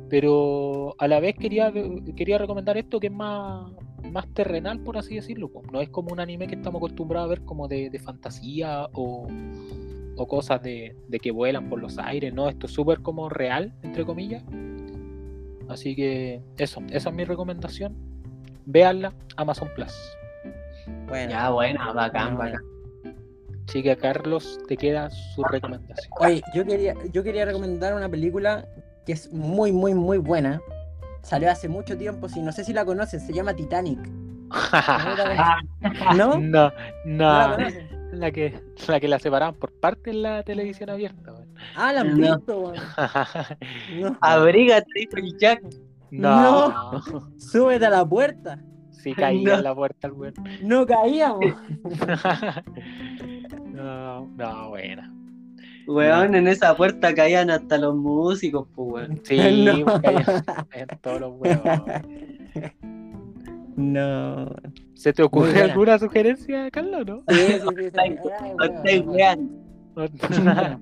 Pero 0.10 0.96
a 1.00 1.08
la 1.08 1.20
vez 1.20 1.36
quería, 1.36 1.72
quería 2.16 2.38
recomendar 2.38 2.78
esto 2.78 3.00
que 3.00 3.08
es 3.08 3.14
más, 3.14 3.72
más 4.12 4.28
terrenal, 4.34 4.80
por 4.80 4.98
así 4.98 5.16
decirlo. 5.16 5.52
No 5.72 5.82
es 5.82 5.90
como 5.90 6.14
un 6.14 6.20
anime 6.20 6.48
que 6.48 6.56
estamos 6.56 6.80
acostumbrados 6.80 7.28
a 7.28 7.30
ver 7.30 7.42
como 7.42 7.68
de, 7.68 7.90
de 7.90 8.00
fantasía 8.00 8.88
o, 8.94 9.28
o 10.16 10.28
cosas 10.28 10.62
de, 10.62 10.96
de 11.08 11.20
que 11.20 11.32
vuelan 11.32 11.70
por 11.70 11.80
los 11.80 11.98
aires, 11.98 12.34
¿no? 12.34 12.48
Esto 12.48 12.68
es 12.68 12.72
súper 12.72 13.02
como 13.02 13.28
real, 13.30 13.74
entre 13.84 14.06
comillas. 14.06 14.44
Así 15.68 15.96
que 15.96 16.42
eso, 16.58 16.82
esa 16.90 17.10
es 17.10 17.16
mi 17.16 17.26
recomendación. 17.26 17.96
Véanla, 18.66 19.14
Amazon 19.36 19.70
Plus. 19.76 19.94
Bueno. 21.08 21.32
Ya, 21.32 21.50
buena, 21.50 21.92
bacán, 21.92 22.38
bacán. 22.38 22.62
Chica 23.66 23.98
Carlos, 23.98 24.60
te 24.68 24.78
queda 24.78 25.10
su 25.10 25.44
recomendación. 25.44 26.10
Oye, 26.22 26.42
yo 26.54 26.66
quería, 26.66 26.94
yo 27.12 27.22
quería 27.22 27.44
recomendar 27.44 27.94
una 27.94 28.08
película 28.08 28.66
que 29.08 29.14
es 29.14 29.34
muy, 29.34 29.72
muy, 29.72 29.96
muy 29.96 30.20
buena. 30.20 30.62
Salió 31.24 31.50
hace 31.50 31.68
mucho 31.68 31.98
tiempo, 31.98 32.30
si 32.30 32.42
no 32.42 32.52
sé 32.52 32.64
si 32.64 32.74
la 32.74 32.86
conocen, 32.86 33.20
se 33.22 33.34
llama 33.34 33.54
Titanic. 33.56 34.00
¿No? 36.16 36.38
¿No 36.38 36.38
no, 36.40 36.72
la 37.06 37.48
no, 37.48 37.56
conocen? 37.56 37.88
la 38.14 38.32
que, 38.32 38.62
la 38.88 39.00
que 39.00 39.08
la 39.08 39.20
separaban 39.20 39.56
por 39.56 39.72
parte 39.80 40.12
en 40.12 40.22
la 40.24 40.44
televisión 40.44 40.90
abierta. 40.90 41.34
weón. 41.34 41.48
Ah, 41.76 41.92
la 41.94 42.02
han 42.02 42.20
No. 42.20 42.36
visto, 42.38 42.60
weón. 42.60 42.76
No. 44.00 44.18
Abrígate, 44.22 45.08
Jack. 45.40 45.64
no, 46.12 47.02
Súbete 47.40 47.86
a 47.88 47.90
la 47.90 48.06
puerta. 48.06 48.60
sí 48.92 49.14
caía 49.14 49.50
No. 49.54 49.56
en 49.58 49.64
la 49.64 49.76
puerta 49.76 50.08
el 50.08 50.14
weón. 50.14 50.34
No 50.64 50.86
caíamos. 50.86 51.46
no, 53.66 54.28
no, 54.28 54.70
buena. 54.70 55.14
Weón, 55.88 56.36
en 56.36 56.48
esa 56.48 56.76
puerta 56.76 57.14
caían 57.16 57.50
hasta 57.50 57.78
los 57.78 57.96
músicos, 57.96 58.68
pues, 58.76 59.08
weón. 59.10 59.22
Sí, 59.24 59.38
No. 59.66 59.86
pues, 59.86 60.00
caían 60.02 60.24
en 60.74 60.88
todos 61.02 61.22
los 61.22 61.34
huevos. 61.40 61.64
No. 63.76 64.56
¿Se 64.96 65.14
te 65.14 65.22
ocurre 65.24 65.62
alguna 65.62 66.00
sugerencia, 66.00 66.70
Carlos, 66.72 67.06
no? 67.06 67.24
Sí, 67.28 67.36
sí, 67.38 67.60
No 69.06 69.12
weón. 69.16 69.68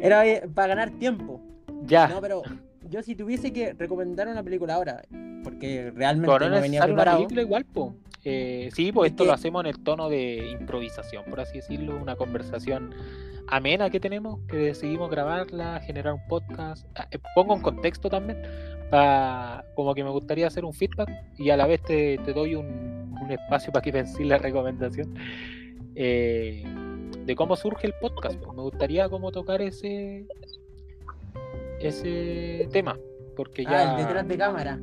Era 0.00 0.22
para 0.54 0.68
ganar 0.68 0.90
tiempo. 0.92 1.40
ya, 1.84 2.08
No, 2.08 2.20
pero 2.20 2.42
yo 2.88 3.02
si 3.02 3.14
tuviese 3.14 3.52
que 3.52 3.72
recomendar 3.74 4.28
una 4.28 4.42
película 4.42 4.74
ahora, 4.74 5.02
porque 5.42 5.92
realmente 5.94 6.32
pero 6.32 6.48
no 6.50 6.56
no 6.56 6.62
venía 6.62 6.80
necesario 6.80 6.94
una 6.94 7.02
preparado. 7.02 7.18
película 7.18 7.42
igual, 7.42 7.64
po. 7.66 7.94
Eh, 8.24 8.70
sí, 8.74 8.92
pues 8.92 9.08
Es 9.08 9.12
esto 9.12 9.24
que- 9.24 9.28
lo 9.28 9.34
hacemos 9.34 9.60
en 9.64 9.70
el 9.70 9.78
tono 9.82 10.08
de 10.08 10.52
improvisación, 10.58 11.24
por 11.28 11.40
así 11.40 11.58
decirlo, 11.58 11.96
una 12.00 12.16
conversación 12.16 12.94
amena 13.48 13.90
que 13.90 14.00
tenemos, 14.00 14.40
que 14.48 14.56
decidimos 14.56 15.10
grabarla, 15.10 15.80
generar 15.80 16.14
un 16.14 16.26
podcast. 16.28 16.86
Ah, 16.96 17.06
eh, 17.10 17.18
Pongo 17.34 17.54
un 17.54 17.60
contexto 17.62 18.08
también, 18.08 18.40
pa- 18.90 19.64
como 19.74 19.94
que 19.94 20.02
me 20.04 20.10
gustaría 20.10 20.46
hacer 20.46 20.64
un 20.64 20.72
feedback 20.72 21.10
y 21.38 21.50
a 21.50 21.56
la 21.56 21.66
vez 21.66 21.82
te, 21.82 22.18
te 22.24 22.32
doy 22.32 22.54
un, 22.54 23.14
un 23.20 23.30
espacio 23.30 23.72
para 23.72 23.82
que 23.82 23.92
penséis 23.92 24.28
la 24.28 24.38
recomendación 24.38 25.14
eh, 25.94 26.64
de 27.24 27.34
cómo 27.36 27.56
surge 27.56 27.86
el 27.86 27.94
podcast. 28.00 28.36
pues. 28.36 28.56
Me 28.56 28.62
gustaría 28.62 29.08
como 29.08 29.30
tocar 29.32 29.60
ese 29.62 30.26
ese 31.80 32.68
tema, 32.72 32.98
porque 33.36 33.64
ya... 33.64 33.94
Ah, 33.94 33.98
el 33.98 34.04
detrás 34.06 34.28
de 34.28 34.38
cámara. 34.38 34.78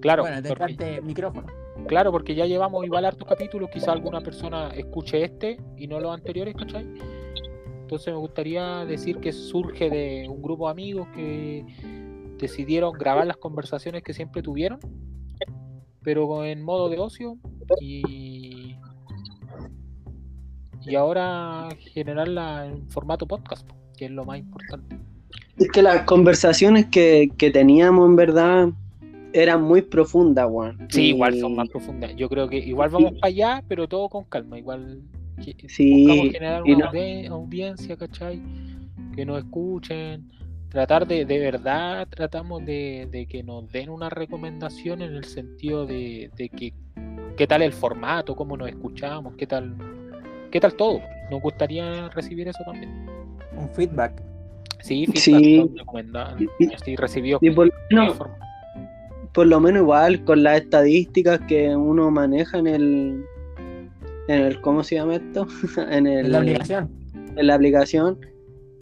Claro, 0.00 0.22
bueno, 0.22 0.36
porque- 0.46 0.48
detrás 0.48 0.76
de 0.76 1.00
micrófono. 1.02 1.46
Claro, 1.88 2.10
porque 2.10 2.34
ya 2.34 2.46
llevamos 2.46 2.84
igual 2.84 3.04
hartos 3.04 3.28
capítulos, 3.28 3.70
quizá 3.70 3.92
alguna 3.92 4.20
persona 4.20 4.70
escuche 4.74 5.22
este 5.22 5.58
y 5.76 5.86
no 5.86 6.00
los 6.00 6.12
anteriores, 6.12 6.54
¿cachai? 6.56 6.84
Entonces 7.86 8.12
me 8.12 8.18
gustaría 8.18 8.84
decir 8.84 9.18
que 9.18 9.32
surge 9.32 9.88
de 9.88 10.26
un 10.28 10.42
grupo 10.42 10.66
de 10.66 10.72
amigos 10.72 11.06
que 11.14 11.64
decidieron 12.36 12.92
grabar 12.94 13.28
las 13.28 13.36
conversaciones 13.36 14.02
que 14.02 14.12
siempre 14.12 14.42
tuvieron, 14.42 14.80
pero 16.02 16.44
en 16.44 16.64
modo 16.64 16.88
de 16.88 16.98
ocio 16.98 17.38
y, 17.80 18.74
y 20.84 20.94
ahora 20.96 21.68
generarla 21.78 22.66
en 22.66 22.88
formato 22.88 23.24
podcast, 23.24 23.70
que 23.96 24.06
es 24.06 24.10
lo 24.10 24.24
más 24.24 24.40
importante. 24.40 24.96
Es 25.56 25.70
que 25.70 25.80
las 25.80 26.02
conversaciones 26.02 26.86
que, 26.86 27.30
que 27.38 27.52
teníamos, 27.52 28.08
en 28.08 28.16
verdad, 28.16 28.68
eran 29.32 29.62
muy 29.62 29.80
profundas, 29.82 30.48
weón. 30.50 30.88
Sí, 30.90 31.02
Y- 31.02 31.08
igual 31.10 31.38
son 31.38 31.54
más 31.54 31.68
profundas. 31.68 32.16
Yo 32.16 32.28
creo 32.28 32.48
que 32.48 32.58
igual 32.58 32.90
vamos 32.90 33.12
para 33.20 33.28
allá, 33.28 33.64
pero 33.68 33.86
todo 33.86 34.08
con 34.08 34.24
calma. 34.24 34.58
Igual 34.58 35.02
Sí, 35.68 36.04
buscamos 36.06 36.32
generar 36.32 36.62
una 36.62 36.90
no- 36.92 37.34
audiencia, 37.34 37.96
¿cachai? 37.96 38.40
Que 39.14 39.24
nos 39.24 39.38
escuchen. 39.38 40.30
Tratar 40.68 41.06
de, 41.06 41.24
de 41.24 41.38
verdad, 41.38 42.06
tratamos 42.08 42.64
de, 42.66 43.08
de 43.10 43.26
que 43.26 43.42
nos 43.42 43.70
den 43.70 43.88
una 43.88 44.10
recomendación 44.10 45.00
en 45.00 45.14
el 45.14 45.24
sentido 45.24 45.86
de, 45.86 46.30
de 46.36 46.48
que 46.48 46.74
qué 47.36 47.46
tal 47.46 47.62
el 47.62 47.72
formato, 47.72 48.34
cómo 48.34 48.56
nos 48.56 48.68
escuchamos, 48.68 49.34
qué 49.36 49.46
tal, 49.46 49.74
qué 50.50 50.60
tal 50.60 50.74
todo. 50.74 51.00
Nos 51.30 51.40
gustaría 51.40 52.08
recibir 52.10 52.48
eso 52.48 52.62
también. 52.64 53.06
Un 53.56 53.68
feedback. 53.70 54.20
Sí, 54.80 55.06
feedback, 55.06 56.38
Sí. 56.38 56.48
sí, 56.84 56.96
recibido. 56.96 57.38
Y 57.42 57.50
por, 57.50 57.66
de 57.68 57.72
no, 57.90 58.12
forma- 58.14 58.36
por 59.32 59.46
lo 59.46 59.60
menos 59.60 59.82
igual 59.82 60.24
con 60.24 60.42
las 60.42 60.62
estadísticas 60.62 61.40
que 61.48 61.74
uno 61.74 62.10
maneja 62.10 62.58
en 62.58 62.66
el, 62.66 63.24
en 64.28 64.40
el 64.42 64.60
¿cómo 64.60 64.82
se 64.84 64.96
llama 64.96 65.16
esto? 65.16 65.46
en, 65.90 66.06
el, 66.06 66.26
En 66.26 66.32
la 66.32 66.38
aplicación. 66.38 66.90
en 67.36 67.46
la 67.46 67.54
aplicación, 67.54 68.18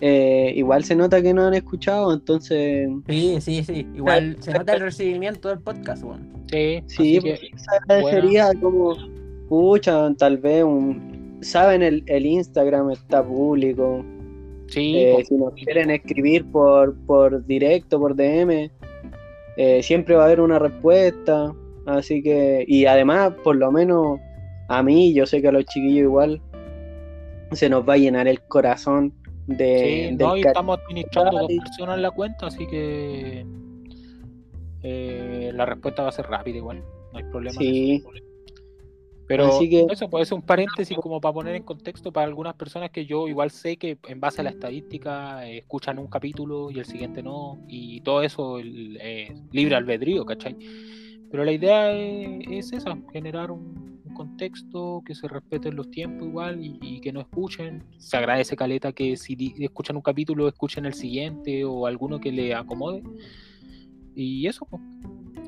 eh, 0.01 0.53
igual 0.57 0.85
se 0.85 0.97
nota 0.97 1.23
que 1.23 1.33
no 1.35 1.47
han 1.47 1.55
escuchado, 1.55 2.13
entonces 2.13 2.89
Sí, 3.09 3.37
sí, 3.41 3.65
sí. 3.65 3.87
Igual 3.95 4.37
se 4.41 4.53
nota 4.53 4.75
el 4.75 4.81
recibimiento 4.81 5.49
del 5.49 5.61
podcast, 5.61 6.03
weón. 6.05 6.33
Sí, 6.51 6.83
sí, 6.87 7.21
que- 7.21 7.39
pues, 7.51 7.63
se 7.63 7.77
agradecería 7.95 8.51
como 8.61 8.95
escuchan, 8.95 10.17
tal 10.17 10.39
vez 10.39 10.65
un, 10.65 11.39
saben 11.43 11.83
el, 11.83 12.03
el 12.07 12.27
Instagram 12.27 12.91
está 12.91 13.23
público. 13.25 14.05
Sí, 14.69 14.97
Eh, 14.97 15.13
pues, 15.15 15.29
si 15.29 15.35
nos 15.37 15.53
quieren 15.55 15.91
escribir 15.91 16.45
por, 16.51 16.97
por 17.07 17.45
directo, 17.47 17.99
por 18.01 18.17
DM, 18.17 18.71
eh, 19.57 19.83
siempre 19.83 20.15
va 20.17 20.23
a 20.23 20.27
haber 20.27 20.41
una 20.41 20.59
respuesta. 20.59 21.53
Así 21.87 22.23
que, 22.23 22.65
y 22.67 22.87
además, 22.87 23.35
por 23.45 23.57
lo 23.57 23.71
menos 23.71 24.19
a 24.68 24.83
mí, 24.83 25.14
yo 25.14 25.27
sé 25.27 25.40
que 25.42 25.48
a 25.48 25.53
los 25.53 25.64
chiquillos 25.64 26.05
igual, 26.05 26.40
se 27.53 27.68
nos 27.68 27.88
va 27.88 27.94
a 27.94 27.98
llenar 27.98 28.29
el 28.29 28.40
corazón 28.42 29.12
de, 29.46 30.09
sí, 30.11 30.16
no, 30.16 30.37
y 30.37 30.40
estamos 30.40 30.79
administrando 30.85 31.38
dos 31.38 31.48
personas 31.48 31.96
en 31.96 32.03
la 32.03 32.11
cuenta, 32.11 32.46
así 32.46 32.66
que 32.66 33.44
eh, 34.83 35.50
la 35.55 35.66
respuesta 35.66 36.03
va 36.03 36.09
a 36.09 36.12
ser 36.12 36.27
rápida 36.27 36.57
igual, 36.57 36.83
no 37.12 37.18
hay 37.18 37.24
problema. 37.24 37.59
Sí. 37.59 37.96
eso. 37.96 38.11
Pero 39.27 39.46
Así 39.46 39.70
que- 39.70 39.87
eso 39.90 40.11
puede 40.11 40.27
ser 40.27 40.35
un 40.35 40.42
paréntesis 40.42 40.98
como 40.98 41.18
para 41.18 41.33
poner 41.33 41.55
en 41.55 41.62
contexto 41.62 42.12
para 42.12 42.27
algunas 42.27 42.55
personas 42.57 42.90
que 42.90 43.07
yo 43.07 43.27
igual 43.27 43.50
sé 43.50 43.79
que 43.79 43.96
en 44.07 44.20
base 44.20 44.42
a 44.42 44.44
la 44.44 44.50
estadística 44.50 45.48
eh, 45.48 45.59
escuchan 45.59 45.98
un 45.98 46.09
capítulo 46.09 46.70
y 46.70 46.79
el 46.79 46.85
siguiente 46.85 47.22
no, 47.22 47.59
y 47.66 48.03
todo 48.03 48.22
eso 48.22 48.59
el, 48.59 48.98
eh, 49.00 49.35
libre 49.50 49.77
albedrío, 49.77 50.27
¿cachai? 50.27 50.57
Pero 51.31 51.42
la 51.42 51.53
idea 51.53 51.90
es, 51.92 52.40
es 52.50 52.72
esa, 52.74 52.98
generar 53.12 53.50
un 53.50 53.94
contexto, 54.14 55.03
que 55.05 55.14
se 55.14 55.29
respeten 55.29 55.77
los 55.77 55.90
tiempos 55.90 56.27
igual 56.27 56.64
y, 56.64 56.79
y 56.81 57.00
que 57.00 57.12
no 57.12 57.20
escuchen. 57.20 57.83
Se 57.98 58.16
agradece 58.16 58.57
Caleta 58.57 58.92
que 58.92 59.16
si 59.16 59.37
escuchan 59.59 59.96
un 59.96 60.03
capítulo, 60.03 60.48
escuchen 60.48 60.87
el 60.87 60.94
siguiente 60.94 61.64
o 61.64 61.87
alguno 61.87 62.18
que 62.20 62.33
le 62.33 62.55
acomode. 62.55 63.03
Y 64.14 64.46
eso, 64.46 64.66
pues. 64.66 64.81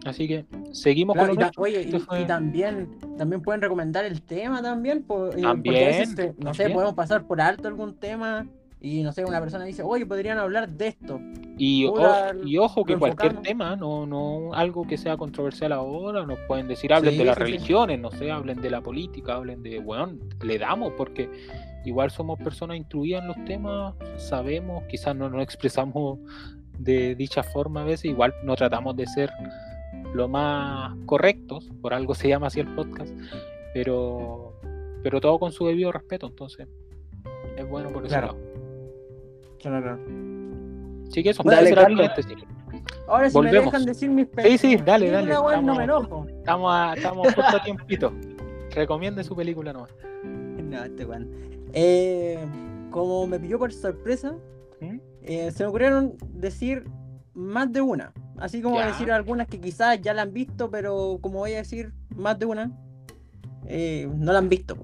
Así 0.05 0.29
que 0.29 0.45
seguimos 0.73 1.15
Claro, 1.15 1.35
con 1.35 1.43
y 1.43 1.45
ta- 1.47 1.53
oye, 1.57 1.81
Este 1.81 1.97
y, 1.97 2.01
fue- 2.01 2.23
y 2.23 2.27
también, 2.27 2.89
también 3.19 3.43
pueden 3.43 3.61
recomendar 3.61 4.05
el 4.05 4.23
tema 4.23 4.63
también, 4.63 4.99
eh, 4.99 5.05
porque 5.07 5.43
También, 5.43 5.77
a 5.77 5.87
veces, 5.87 6.19
eh, 6.19 6.35
no 6.39 6.55
sé, 6.55 6.59
también. 6.63 6.73
podemos 6.75 6.95
pasar 6.95 7.27
por 7.27 7.41
alto 7.41 7.67
algún 7.67 7.97
tema 7.99 8.47
y 8.81 9.03
no 9.03 9.13
sé, 9.13 9.25
una 9.25 9.41
persona 9.41 9.65
dice, 9.65 9.83
oye, 9.83 10.05
podrían 10.07 10.39
hablar 10.39 10.69
de 10.69 10.89
esto. 10.89 11.21
Y, 11.59 11.87
ojo 11.87 12.85
que 12.85 12.97
cualquier 12.97 13.33
enfocamos. 13.33 13.43
tema, 13.43 13.77
no, 13.77 14.07
no 14.07 14.53
algo 14.53 14.87
que 14.87 14.99
sea 14.99 15.17
controversial 15.17 15.73
ahora, 15.73 16.27
nos 16.27 16.39
pueden 16.41 16.69
decir, 16.69 16.93
hablen 16.93 17.13
Sí, 17.15 17.19
de 17.19 17.25
las 17.25 17.37
sí, 17.37 17.45
sí. 17.45 17.53
religiones, 17.53 17.99
no 17.99 18.11
sé, 18.11 18.31
hablen 18.31 18.61
de 18.61 18.71
la 18.71 18.83
política, 18.83 19.35
hablen 19.37 19.63
de, 19.63 19.79
bueno, 19.81 20.13
le 20.43 20.59
damos, 20.59 20.93
porque 20.97 21.31
igual 21.87 22.11
somos 22.11 22.39
personas 22.39 22.77
instruidas 22.77 23.23
en 23.23 23.29
los 23.29 23.45
temas, 23.47 23.95
sabemos, 24.17 24.85
quizás 24.85 25.17
no 25.17 25.31
nos 25.31 25.43
expresamos 25.43 26.19
de 26.79 27.15
dicha 27.15 27.43
forma 27.43 27.81
a 27.83 27.85
veces, 27.85 28.05
igual 28.07 28.35
no 28.45 28.55
tratamos 28.55 28.95
de 28.97 29.07
ser 29.07 29.31
lo 30.13 30.29
más 30.29 30.95
correctos, 31.07 31.71
por 31.81 31.95
algo 31.95 32.15
se 32.15 32.29
llama 32.29 32.49
así 32.49 32.61
el 32.61 32.69
podcast, 32.75 33.15
pero, 33.73 34.53
pero 35.03 35.21
todo 35.21 35.39
con 35.39 35.53
su 35.53 35.67
debido 35.67 35.91
respeto, 35.91 36.27
entonces 36.27 36.69
es 37.57 37.67
bueno 37.69 37.89
por 37.91 38.05
ese 38.05 38.15
Claro. 38.15 38.37
Así 41.09 41.23
que 41.23 41.31
eso, 41.31 41.43
Dale. 41.45 41.75
Ahora 43.09 43.29
si 43.31 43.35
Volvemos. 43.35 43.65
me 43.67 43.71
dejan 43.71 43.85
decir 43.85 44.11
mis 44.11 44.27
Sí, 44.43 44.59
sí, 44.59 44.77
dale, 44.77 45.11
dale, 45.11 45.29
películas, 45.29 45.41
weón, 45.43 45.67
no 45.67 45.75
me 45.77 45.83
estamos- 45.85 46.05
enojo. 46.09 46.27
Estamos, 46.29 46.73
a, 46.75 46.95
estamos 46.95 47.27
justo 47.35 47.57
a 47.57 47.63
tiempito. 47.63 48.13
Recomiende 48.75 49.23
su 49.25 49.35
película 49.37 49.73
nomás. 49.73 49.91
No, 50.25 50.85
este 50.85 51.05
weón. 51.05 51.31
Eh, 51.73 52.39
como 52.91 53.27
me 53.27 53.39
pilló 53.39 53.59
por 53.59 53.73
sorpresa, 53.73 54.35
¿Mm? 54.81 54.97
eh, 55.23 55.51
se 55.53 55.63
me 55.63 55.69
ocurrieron 55.69 56.15
decir 56.33 56.85
más 57.35 57.73
de 57.73 57.81
una. 57.81 58.13
Así 58.39 58.61
como 58.61 58.77
Ya. 58.77 58.87
decir 58.89 59.11
algunas 59.13 59.47
que 59.47 59.61
quizás 59.61 60.01
ya 60.01 60.13
la 60.13 60.23
han 60.23 60.33
visto, 60.33 60.71
pero 60.71 61.19
como 61.21 61.39
voy 61.39 61.55
a 61.55 61.59
decir 61.59 61.93
más 62.15 62.39
de 62.39 62.47
una, 62.47 62.73
eh, 63.67 64.09
no 64.17 64.33
la 64.33 64.39
han 64.39 64.49
visto. 64.49 64.77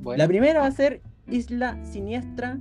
Bueno, 0.00 0.18
La 0.18 0.26
primera 0.28 0.60
va 0.60 0.66
a 0.66 0.70
ser 0.72 1.02
Isla 1.28 1.78
Siniestra, 1.84 2.58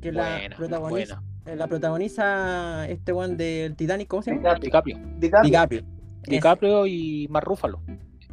que 0.00 0.12
la, 0.12 0.38
buena, 0.38 0.56
protagoniza, 0.56 1.14
buena. 1.20 1.52
eh, 1.52 1.56
la 1.56 1.66
protagoniza 1.66 2.88
este 2.88 3.12
one 3.12 3.36
del 3.36 3.74
Titanic, 3.76 4.08
¿cómo 4.08 4.22
se 4.22 4.30
llama? 4.34 4.54
DiCaprio. 4.56 4.98
DiCaprio. 5.18 5.42
DiCaprio. 5.42 5.82
DiCaprio 6.24 6.86
y 6.86 7.26
Mark 7.30 7.46
Ruffalo. 7.46 7.80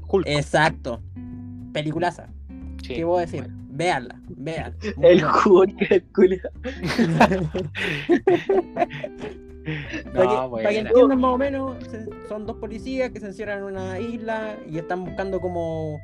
Hulk. 0.08 0.28
Exacto. 0.28 1.02
Peliculaza. 1.74 2.28
Sí, 2.84 2.94
¿Qué 2.96 3.04
voy 3.04 3.18
a 3.18 3.22
decir? 3.22 3.42
bueno. 3.42 3.56
Véanla. 3.70 4.16
Muy 4.96 5.06
El. 5.06 5.24
Hulk, 5.26 5.92
el 5.92 6.04
culiao. 6.14 6.52
Para 7.18 7.38
que, 10.28 10.36
No, 10.36 10.52
para 10.52 10.70
que 10.70 10.80
entiendan 10.80 11.20
más 11.20 11.34
o 11.34 11.38
menos, 11.38 11.78
son 12.30 12.46
dos 12.46 12.58
policías 12.58 13.12
que 13.12 13.20
se 13.20 13.28
encierran 13.28 13.60
en 13.60 13.64
una 13.66 14.00
isla 14.00 14.56
y 14.70 14.78
están 14.78 15.04
buscando 15.04 15.42
como 15.42 16.00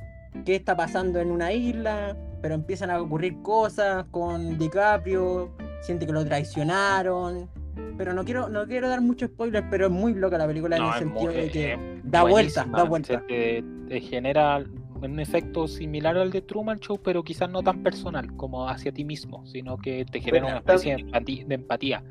qué 0.45 0.55
está 0.55 0.75
pasando 0.75 1.19
en 1.19 1.31
una 1.31 1.53
isla, 1.53 2.17
pero 2.41 2.55
empiezan 2.55 2.89
a 2.89 2.99
ocurrir 3.01 3.41
cosas 3.41 4.05
con 4.11 4.57
DiCaprio, 4.57 5.51
siente 5.81 6.05
que 6.05 6.11
lo 6.13 6.25
traicionaron. 6.25 7.49
Pero 7.97 8.13
no 8.13 8.23
quiero, 8.25 8.49
no 8.49 8.65
quiero 8.67 8.89
dar 8.89 9.01
mucho 9.01 9.27
spoiler, 9.27 9.63
pero 9.69 9.85
es 9.85 9.91
muy 9.91 10.13
loca 10.13 10.37
la 10.37 10.47
película 10.47 10.75
en 10.77 10.83
el 10.83 10.89
es 10.89 10.95
sentido 10.95 11.21
muy- 11.31 11.33
de 11.35 11.49
que 11.49 11.73
es 11.73 11.79
da 12.03 12.23
vuelta, 12.23 12.65
da 12.65 12.83
vuelta. 12.83 13.19
Se 13.19 13.25
te, 13.27 13.63
te 13.87 14.01
genera 14.01 14.63
un 15.01 15.19
efecto 15.19 15.67
similar 15.67 16.17
al 16.17 16.31
de 16.31 16.41
Truman 16.41 16.79
Show, 16.79 16.99
pero 17.01 17.23
quizás 17.23 17.49
no 17.49 17.63
tan 17.63 17.81
personal 17.81 18.35
como 18.35 18.67
hacia 18.67 18.91
ti 18.91 19.03
mismo, 19.05 19.45
sino 19.47 19.77
que 19.77 20.05
te 20.05 20.19
genera 20.19 20.43
Bueno, 20.43 20.47
una 20.57 20.59
especie 20.59 20.95
de 20.95 21.01
empatía. 21.01 21.45
De 21.47 21.55
empatía. 21.55 22.03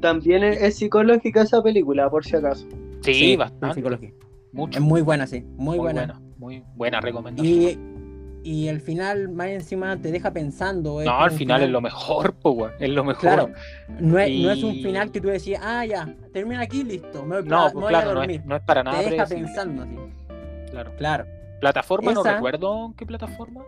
También 0.00 0.42
es, 0.44 0.60
es 0.62 0.76
psicológica 0.76 1.42
esa 1.42 1.62
película, 1.62 2.10
por 2.10 2.24
si 2.24 2.36
acaso. 2.36 2.66
Sí, 3.02 3.14
Sí, 3.14 3.36
bastante. 3.36 3.76
psicología. 3.76 4.10
Mucho. 4.52 4.78
Es 4.78 4.84
muy 4.84 5.00
buena, 5.00 5.26
sí, 5.26 5.44
muy, 5.56 5.78
buena. 5.78 6.20
Muy 6.38 6.62
buena 6.76 7.00
recomendación. 7.00 7.46
Y, 7.62 7.78
y 8.44 8.68
el 8.68 8.80
final, 8.80 9.28
más 9.28 9.48
encima, 9.48 9.96
te 9.96 10.10
deja 10.12 10.32
pensando. 10.32 11.00
es 11.00 11.06
No, 11.06 11.18
al 11.20 11.30
final 11.30 11.62
es 11.62 11.70
lo 11.70 11.80
mejor, 11.80 12.34
po, 12.34 12.50
weón, 12.52 12.72
Es 12.80 12.90
lo 12.90 13.04
mejor. 13.04 13.20
Claro, 13.20 13.50
no 14.00 14.18
es, 14.18 14.30
no 14.40 14.50
es 14.50 14.62
un 14.62 14.74
final 14.76 15.10
que 15.12 15.20
tú 15.20 15.28
decías, 15.28 15.60
ah, 15.64 15.84
ya, 15.86 16.14
termina 16.32 16.60
aquí, 16.62 16.82
listo, 16.84 17.24
me 17.24 17.40
voy, 17.40 17.48
No, 17.48 17.66
me 17.66 17.70
pues 17.72 17.82
voy 17.82 17.88
claro, 17.90 18.10
a 18.10 18.14
no 18.14 18.18
dormir. 18.20 18.40
es, 18.40 18.46
no 18.46 18.56
es 18.56 18.62
para 18.62 18.82
nada 18.82 18.98
te 18.98 19.10
deja 19.10 19.26
predecible, 19.26 19.44
pensando 19.46 19.82
así. 19.82 20.70
Claro. 20.70 20.92
Claro. 20.96 21.26
Plataforma, 21.60 22.12
no 22.12 22.20
Esa- 22.22 22.34
recuerdo 22.34 22.86
en 22.86 22.94
qué 22.94 23.06
plataforma. 23.06 23.62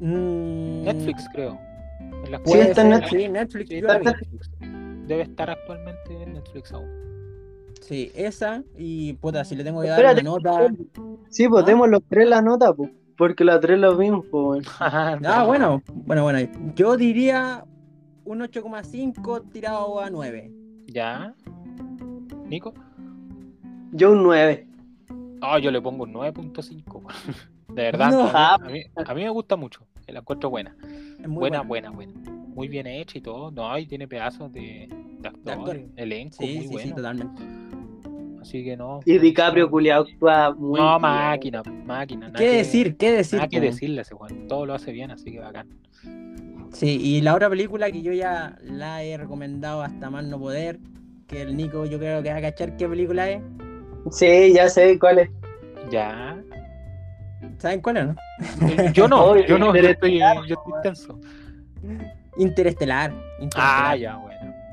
Mm, 0.00 0.82
Netflix, 0.84 1.26
creo. 1.32 1.58
En 2.24 2.32
la 2.32 2.40
Sí, 2.44 2.58
está 2.58 2.82
en 2.82 2.88
Netflix. 2.90 3.22
sí, 3.22 3.28
Netflix. 3.28 3.68
Sí, 3.68 3.80
yo 3.80 3.86
la 3.86 3.96
está 3.96 4.10
vi. 4.12 4.16
en 4.16 4.30
Netflix. 4.32 4.50
Debe 5.08 5.22
estar 5.22 5.50
actualmente 5.50 6.22
en 6.22 6.32
Netflix 6.34 6.72
aún. 6.72 6.88
Sí, 7.80 8.12
esa. 8.14 8.62
Y 8.76 9.14
puta, 9.14 9.44
si 9.44 9.56
le 9.56 9.64
tengo 9.64 9.80
que 9.82 9.88
dar 9.88 9.98
Espérate. 10.00 10.20
una 10.28 10.30
nota. 10.38 10.74
Sí, 11.30 11.48
pues 11.48 11.62
¿Ah? 11.64 11.66
demos 11.66 11.88
los 11.88 12.02
tres 12.08 12.28
la 12.28 12.42
nota, 12.42 12.72
pues. 12.74 12.90
Porque 13.20 13.44
las 13.44 13.60
tres 13.60 13.78
las 13.78 13.98
vimos, 13.98 14.24
pues. 14.30 14.66
weón. 14.80 15.24
Ah, 15.26 15.44
bueno, 15.46 15.82
bueno, 15.92 16.22
bueno. 16.22 16.38
Yo 16.74 16.96
diría 16.96 17.66
un 18.24 18.40
8,5 18.40 19.50
tirado 19.52 20.00
a 20.00 20.08
9. 20.08 20.50
¿Ya? 20.86 21.34
¿Nico? 22.46 22.72
Yo 23.92 24.12
un 24.12 24.22
9. 24.22 24.66
Ah, 25.42 25.58
yo 25.58 25.70
le 25.70 25.82
pongo 25.82 26.04
un 26.04 26.14
9.5. 26.14 27.02
De 27.74 27.82
verdad. 27.82 28.10
No. 28.10 28.30
A, 28.32 28.56
mí, 28.56 28.84
a 28.96 29.14
mí 29.14 29.22
me 29.22 29.28
gusta 29.28 29.54
mucho. 29.54 29.86
La 30.06 30.20
encuentro 30.20 30.48
buena. 30.48 30.74
Buena, 31.18 31.60
buena. 31.60 31.62
buena, 31.62 31.90
buena. 31.90 32.12
Muy 32.54 32.68
bien 32.68 32.86
hecha 32.86 33.18
y 33.18 33.20
todo. 33.20 33.50
No, 33.50 33.76
y 33.76 33.84
tiene 33.84 34.08
pedazos 34.08 34.50
de, 34.50 34.88
de 35.18 35.28
actores, 35.28 35.58
actores. 35.58 35.86
elenco 35.96 36.36
Sí, 36.38 36.54
muy 36.54 36.54
sí, 36.54 36.68
sí, 36.68 36.72
bueno. 36.72 36.96
totalmente. 36.96 37.42
Así 38.40 38.64
que 38.64 38.76
no. 38.76 39.00
Y 39.04 39.18
DiCaprio, 39.18 39.70
culiao, 39.70 40.02
actúa 40.02 40.54
muy 40.54 40.80
No, 40.80 40.88
bien. 40.98 41.02
máquina, 41.02 41.62
máquina. 41.84 42.32
¿Qué 42.32 42.44
que- 42.46 42.56
decir? 42.56 42.96
¿Qué 42.96 43.12
decir? 43.12 43.36
Nada 43.38 43.48
que 43.48 43.60
decirle 43.60 43.98
a 44.00 44.02
ese 44.02 44.14
Juan. 44.14 44.48
Todo 44.48 44.64
lo 44.66 44.74
hace 44.74 44.92
bien, 44.92 45.10
así 45.10 45.30
que 45.30 45.40
bacán. 45.40 45.68
Sí, 46.72 46.98
y 47.02 47.20
la 47.20 47.34
otra 47.34 47.50
película 47.50 47.90
que 47.90 48.00
yo 48.00 48.12
ya 48.12 48.56
la 48.62 49.02
he 49.02 49.16
recomendado 49.16 49.82
hasta 49.82 50.08
más 50.08 50.24
no 50.24 50.38
poder, 50.38 50.78
que 51.26 51.42
el 51.42 51.56
Nico 51.56 51.84
yo 51.84 51.98
creo 51.98 52.22
que 52.22 52.30
va 52.30 52.36
a 52.38 52.40
cachar 52.40 52.76
qué 52.76 52.88
película 52.88 53.28
es. 53.28 53.42
Sí, 54.10 54.52
ya 54.54 54.68
sé 54.68 54.98
cuál 54.98 55.18
es. 55.18 55.30
Ya. 55.90 56.40
¿Saben 57.58 57.80
cuál 57.80 57.96
es, 57.98 58.06
no? 58.06 58.14
Eh, 58.68 58.90
Yo 58.94 59.06
no, 59.08 59.36
yo 59.46 59.58
no, 59.58 59.74
yo 59.76 59.88
estoy, 59.88 60.18
yo 60.18 60.26
estoy 60.56 60.72
tenso. 60.82 61.18
Interestelar. 62.38 63.10
Ah, 63.12 63.42
Interestelar. 63.42 63.98
ya, 63.98 64.16
bueno. 64.16 64.29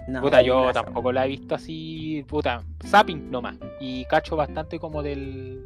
No, 0.07 0.21
Puta, 0.21 0.41
yo 0.41 0.71
tampoco 0.71 1.11
la 1.11 1.25
he 1.25 1.29
visto 1.29 1.55
así, 1.55 2.23
puta, 2.27 2.63
zapping 2.85 3.29
nomás. 3.29 3.57
Y 3.81 4.05
cacho 4.05 4.35
bastante 4.37 4.79
como 4.79 5.03
del, 5.03 5.61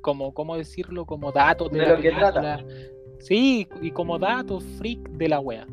como, 0.00 0.32
¿cómo 0.32 0.56
decirlo? 0.56 1.04
Como 1.04 1.32
datos 1.32 1.70
de, 1.72 1.80
De 1.80 1.86
la 1.86 1.94
lo 1.94 2.00
que 2.00 2.12
trata. 2.12 2.64
Sí, 3.18 3.66
y 3.82 3.90
como 3.90 4.18
datos 4.18 4.62
freak 4.78 5.08
de 5.10 5.28
la 5.28 5.40
wea. 5.40 5.66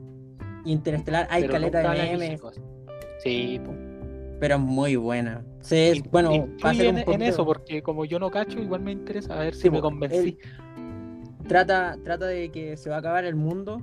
Interestelar, 0.66 1.28
hay 1.30 1.42
pero 1.44 1.54
caleta 1.54 1.80
de 1.80 1.90
memes, 2.18 2.40
Sí, 3.20 3.60
pues. 3.64 3.78
pero 4.40 4.56
es 4.56 4.62
muy 4.62 4.96
buena. 4.96 5.46
Sí, 5.60 5.76
es, 5.76 6.04
bueno, 6.10 6.34
influye 6.34 6.64
va 6.66 6.70
a 6.72 6.74
ser 6.74 6.86
en, 6.88 6.92
un 6.94 7.00
en 7.00 7.06
poquito- 7.06 7.26
eso, 7.26 7.46
porque 7.46 7.84
como 7.84 8.06
yo 8.06 8.18
no 8.20 8.32
cacho, 8.32 8.60
igual 8.60 8.82
me 8.82 8.92
interesa 8.92 9.36
a 9.40 9.44
ver 9.44 9.54
si 9.54 9.70
me 9.70 9.80
convencí. 9.80 10.40
trata, 11.48 11.98
trata 12.04 12.26
de 12.28 12.50
que 12.52 12.78
se 12.78 12.90
va 12.90 12.96
a 12.96 13.00
acabar 13.00 13.26
el 13.26 13.36
mundo 13.36 13.82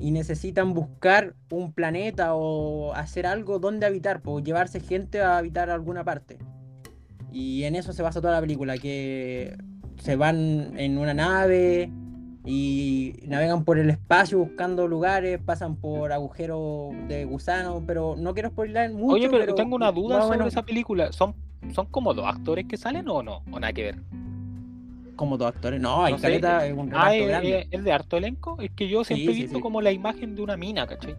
y 0.00 0.10
necesitan 0.10 0.74
buscar 0.74 1.34
un 1.50 1.72
planeta 1.72 2.34
o 2.34 2.92
hacer 2.94 3.26
algo 3.26 3.58
donde 3.58 3.86
habitar, 3.86 4.20
o 4.24 4.40
llevarse 4.40 4.80
gente 4.80 5.20
a 5.20 5.38
habitar 5.38 5.70
a 5.70 5.74
alguna 5.74 6.04
parte. 6.04 6.38
Y 7.32 7.64
en 7.64 7.74
eso 7.74 7.92
se 7.92 8.02
basa 8.02 8.20
toda 8.20 8.34
la 8.34 8.40
película, 8.40 8.78
que 8.78 9.56
se 9.98 10.16
van 10.16 10.78
en 10.78 10.98
una 10.98 11.14
nave 11.14 11.90
y 12.44 13.14
navegan 13.26 13.64
por 13.64 13.78
el 13.78 13.90
espacio 13.90 14.38
buscando 14.38 14.86
lugares, 14.86 15.40
pasan 15.44 15.76
por 15.76 16.12
agujeros 16.12 16.92
de 17.08 17.24
gusano, 17.24 17.82
pero 17.86 18.16
no 18.18 18.34
quiero 18.34 18.50
spoiler 18.50 18.92
mucho. 18.92 19.14
Oye, 19.14 19.30
pero, 19.30 19.54
tengo 19.54 19.76
una 19.76 19.90
duda 19.92 20.20
sobre 20.22 20.38
menos 20.38 20.52
esa 20.52 20.62
película. 20.62 21.12
¿Son, 21.12 21.34
¿Son 21.72 21.86
como 21.86 22.12
dos 22.12 22.26
actores 22.26 22.66
que 22.66 22.76
salen 22.76 23.08
o 23.08 23.22
no? 23.22 23.42
¿O 23.50 23.58
nada 23.58 23.72
que 23.72 23.84
ver? 23.84 24.02
Como 25.14 25.36
dos 25.38 25.48
actores. 25.48 25.80
No, 25.80 26.04
hay 26.04 26.12
No 26.12 26.18
sé, 26.18 26.22
caleta, 26.22 26.66
es 26.66 26.72
un 26.72 26.86
reparto 26.86 27.06
Ah, 27.08 27.14
¿es, 27.16 27.28
grande. 27.28 27.58
es- 27.60 27.66
es 27.70 27.84
de 27.84 27.92
harto 27.92 28.16
elenco? 28.16 28.56
Es 28.60 28.70
que 28.72 28.88
yo 28.88 29.04
siempre 29.04 29.32
Sí, 29.34 29.40
he 29.40 29.42
visto 29.42 29.56
sí. 29.58 29.62
como 29.62 29.80
la 29.80 29.92
imagen 29.92 30.34
de 30.34 30.42
una 30.42 30.56
mina, 30.56 30.86
¿cachai? 30.86 31.16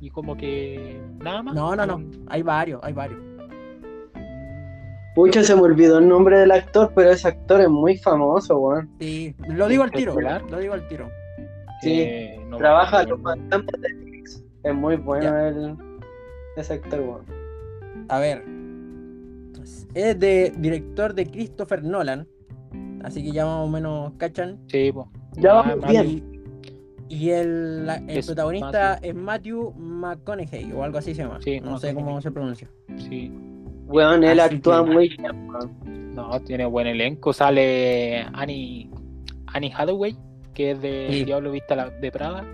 Y 0.00 0.10
como 0.10 0.36
que 0.36 1.00
nada 1.18 1.42
más. 1.42 1.54
No, 1.54 1.74
no, 1.76 1.86
no. 1.86 2.02
Hay 2.28 2.42
varios, 2.42 2.80
hay 2.82 2.92
varios. 2.92 3.20
Pucha, 5.14 5.42
se 5.42 5.54
me 5.54 5.62
olvidó 5.62 5.98
el 5.98 6.08
nombre 6.08 6.38
del 6.38 6.50
actor, 6.50 6.92
pero 6.94 7.10
ese 7.10 7.28
actor 7.28 7.60
es 7.62 7.70
muy 7.70 7.96
famoso, 7.96 8.58
weón. 8.58 8.90
Sí, 9.00 9.34
lo 9.48 9.66
digo 9.66 9.82
al 9.82 9.90
tiro. 9.90 10.14
Lo 10.50 10.58
digo 10.58 10.74
al 10.74 10.86
tiro. 10.88 11.08
Sí, 11.80 12.00
Eh, 12.00 12.40
no 12.48 12.58
Trabaja 12.58 13.02
los 13.04 13.20
fantasmas 13.22 13.80
de 13.80 13.88
Netflix. 13.94 14.42
Es 14.62 14.74
muy 14.74 14.96
bueno 14.96 15.38
el, 15.38 15.76
ese 16.56 16.74
actor, 16.74 17.00
weón. 17.00 17.24
A 18.08 18.18
ver. 18.18 18.44
Es 19.94 20.18
de 20.20 20.52
director 20.58 21.14
de 21.14 21.26
Christopher 21.26 21.82
Nolan. 21.82 22.28
Así 23.06 23.22
que 23.22 23.30
ya 23.30 23.44
más 23.46 23.64
o 23.64 23.68
menos 23.68 24.12
cachan. 24.18 24.58
Sí, 24.66 24.90
po. 24.90 25.08
Ya 25.36 25.50
Ah, 25.52 25.54
vamos 25.62 25.76
más 25.82 25.90
bien. 25.90 26.32
Y 27.08 27.30
el, 27.30 27.86
la- 27.86 27.98
el 27.98 28.10
Es 28.18 28.26
protagonista 28.26 28.94
es 28.94 29.14
Matthew 29.14 29.72
McConaughey 29.76 30.72
o 30.72 30.82
algo 30.82 30.98
así 30.98 31.14
se 31.14 31.22
llama. 31.22 31.40
Sí, 31.40 31.60
no 31.60 31.78
sé 31.78 31.94
cómo 31.94 32.20
se 32.20 32.32
pronuncia. 32.32 32.68
Sí. 32.96 33.30
Weón, 33.86 34.24
él 34.24 34.40
Así 34.40 34.56
actúa 34.56 34.84
que- 34.84 34.90
muy 34.90 35.08
bien. 35.10 35.48
No, 36.16 36.40
tiene 36.40 36.66
buen 36.66 36.88
elenco. 36.88 37.32
Sale 37.32 38.26
Annie, 38.32 38.90
Annie 39.46 39.72
Hathaway, 39.72 40.16
que 40.52 40.72
es 40.72 40.82
de 40.82 41.06
Sí. 41.12 41.24
Diablo 41.26 41.52
Vista 41.52 41.90
de 41.90 42.10
Prada. 42.10 42.44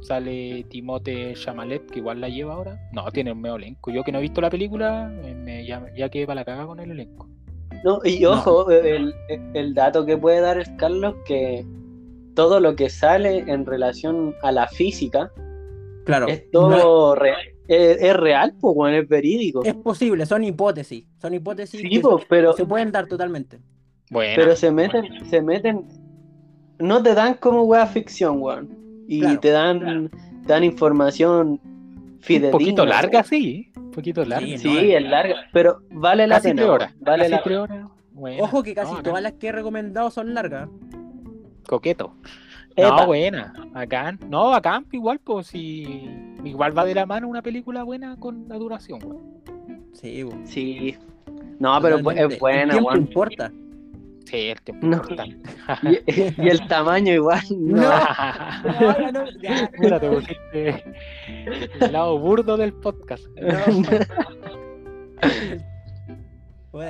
Sale 0.00 0.64
Timote 0.70 1.34
Chamalet, 1.34 1.90
que 1.90 1.98
igual 1.98 2.20
la 2.20 2.28
lleva 2.28 2.54
ahora. 2.54 2.78
No, 2.92 3.10
tiene 3.10 3.32
un 3.32 3.40
medio 3.40 3.56
elenco. 3.56 3.90
Yo 3.90 4.04
que 4.04 4.12
no 4.12 4.18
he 4.18 4.22
visto 4.22 4.40
la 4.40 4.48
película, 4.48 5.12
me, 5.44 5.66
ya, 5.66 5.84
ya 5.96 6.08
quedé 6.08 6.24
para 6.26 6.36
la 6.42 6.44
caga 6.44 6.66
con 6.66 6.78
el 6.78 6.92
elenco. 6.92 7.28
No, 7.84 8.00
y 8.04 8.20
No. 8.20 8.32
ojo, 8.32 8.70
el, 8.70 9.14
el 9.54 9.74
dato 9.74 10.04
que 10.04 10.16
puede 10.16 10.40
dar 10.40 10.58
el 10.58 10.76
Carlos 10.76 11.14
que 11.26 11.64
todo 12.34 12.60
lo 12.60 12.74
que 12.76 12.88
sale 12.90 13.38
en 13.46 13.66
relación 13.66 14.34
a 14.42 14.52
la 14.52 14.66
física 14.68 15.30
Claro. 16.04 16.26
es 16.28 16.50
todo 16.50 17.14
es, 17.68 18.00
es 18.00 18.16
real, 18.16 18.54
pues, 18.60 18.74
weón, 18.76 18.94
es 18.94 19.06
verídico. 19.08 19.62
Es 19.62 19.74
posible, 19.74 20.24
son 20.24 20.42
hipótesis. 20.42 21.04
Son 21.20 21.34
hipótesis 21.34 21.80
Sí, 21.80 21.88
que 21.90 22.02
pero, 22.28 22.54
se 22.54 22.64
pueden 22.64 22.90
dar 22.90 23.06
totalmente. 23.06 23.58
Bueno, 24.10 24.32
pero 24.36 24.56
se 24.56 24.70
meten, 24.70 25.04
se 25.28 25.42
meten, 25.42 25.84
no 26.78 27.02
te 27.02 27.12
dan 27.14 27.34
como 27.34 27.64
weá 27.64 27.86
ficción, 27.86 28.40
weón. 28.40 28.70
Y 29.06 29.20
Claro. 29.20 29.40
te 29.40 29.50
dan, 29.50 30.10
te 30.46 30.48
dan 30.52 30.64
información 30.64 31.60
un 31.62 32.18
fidedigna. 32.20 32.50
poquito 32.52 32.82
weón. 32.82 32.88
larga, 32.88 33.22
sí. 33.22 33.67
Un 33.88 33.92
poquito 33.92 34.24
larga. 34.24 34.46
Sí, 34.46 34.58
Sí, 34.58 34.68
no, 34.74 34.80
es 34.80 35.02
larga, 35.10 35.34
pero 35.52 35.82
vale 35.90 36.26
la 36.26 36.36
Casi 36.36 36.48
pena. 36.48 36.56
tres 36.62 36.70
horas. 36.70 36.94
Vale 37.00 37.22
Casi 37.24 37.30
la 37.32 37.42
tres 37.42 37.58
horas. 37.58 37.88
Buena. 38.12 38.42
Ojo 38.42 38.62
que 38.62 38.74
casi 38.74 38.90
No, 38.92 38.98
acá. 38.98 39.08
todas 39.10 39.22
las 39.22 39.32
que 39.34 39.48
he 39.48 39.52
recomendado 39.52 40.10
son 40.10 40.34
largas. 40.34 40.68
Coqueto. 41.66 42.14
Epa. 42.76 43.00
No, 43.00 43.06
buena. 43.06 43.52
Bacán. 43.72 44.18
No, 44.28 44.50
bacán, 44.50 44.86
igual, 44.92 45.18
pues 45.18 45.48
si. 45.48 46.08
Igual 46.44 46.76
va 46.76 46.84
de 46.84 46.94
la 46.94 47.06
mano 47.06 47.28
una 47.28 47.42
película 47.42 47.82
buena 47.82 48.16
con 48.16 48.48
la 48.48 48.56
duración, 48.56 49.00
weón. 49.04 49.38
Sí, 49.92 50.24
Sí. 50.44 50.96
No, 51.58 51.80
pero 51.82 51.98
totalmente. 51.98 52.34
es 52.34 52.40
buena, 52.40 52.76
weón. 52.76 52.98
importa. 52.98 53.50
Sí, 54.28 54.48
el 54.50 54.60
tiempo 54.60 54.86
No. 54.86 55.02
Y, 55.82 55.98
y 56.42 56.48
el 56.48 56.66
tamaño 56.68 57.12
igual. 57.14 57.40
No. 57.50 57.80
No. 57.82 59.12
No, 59.12 59.30
ya. 59.40 59.70
Mira, 59.78 59.98
te 60.00 60.08
pusiste 60.10 60.84
el 61.80 61.92
lado 61.92 62.18
burdo 62.18 62.56
del 62.56 62.72
podcast. 62.74 63.24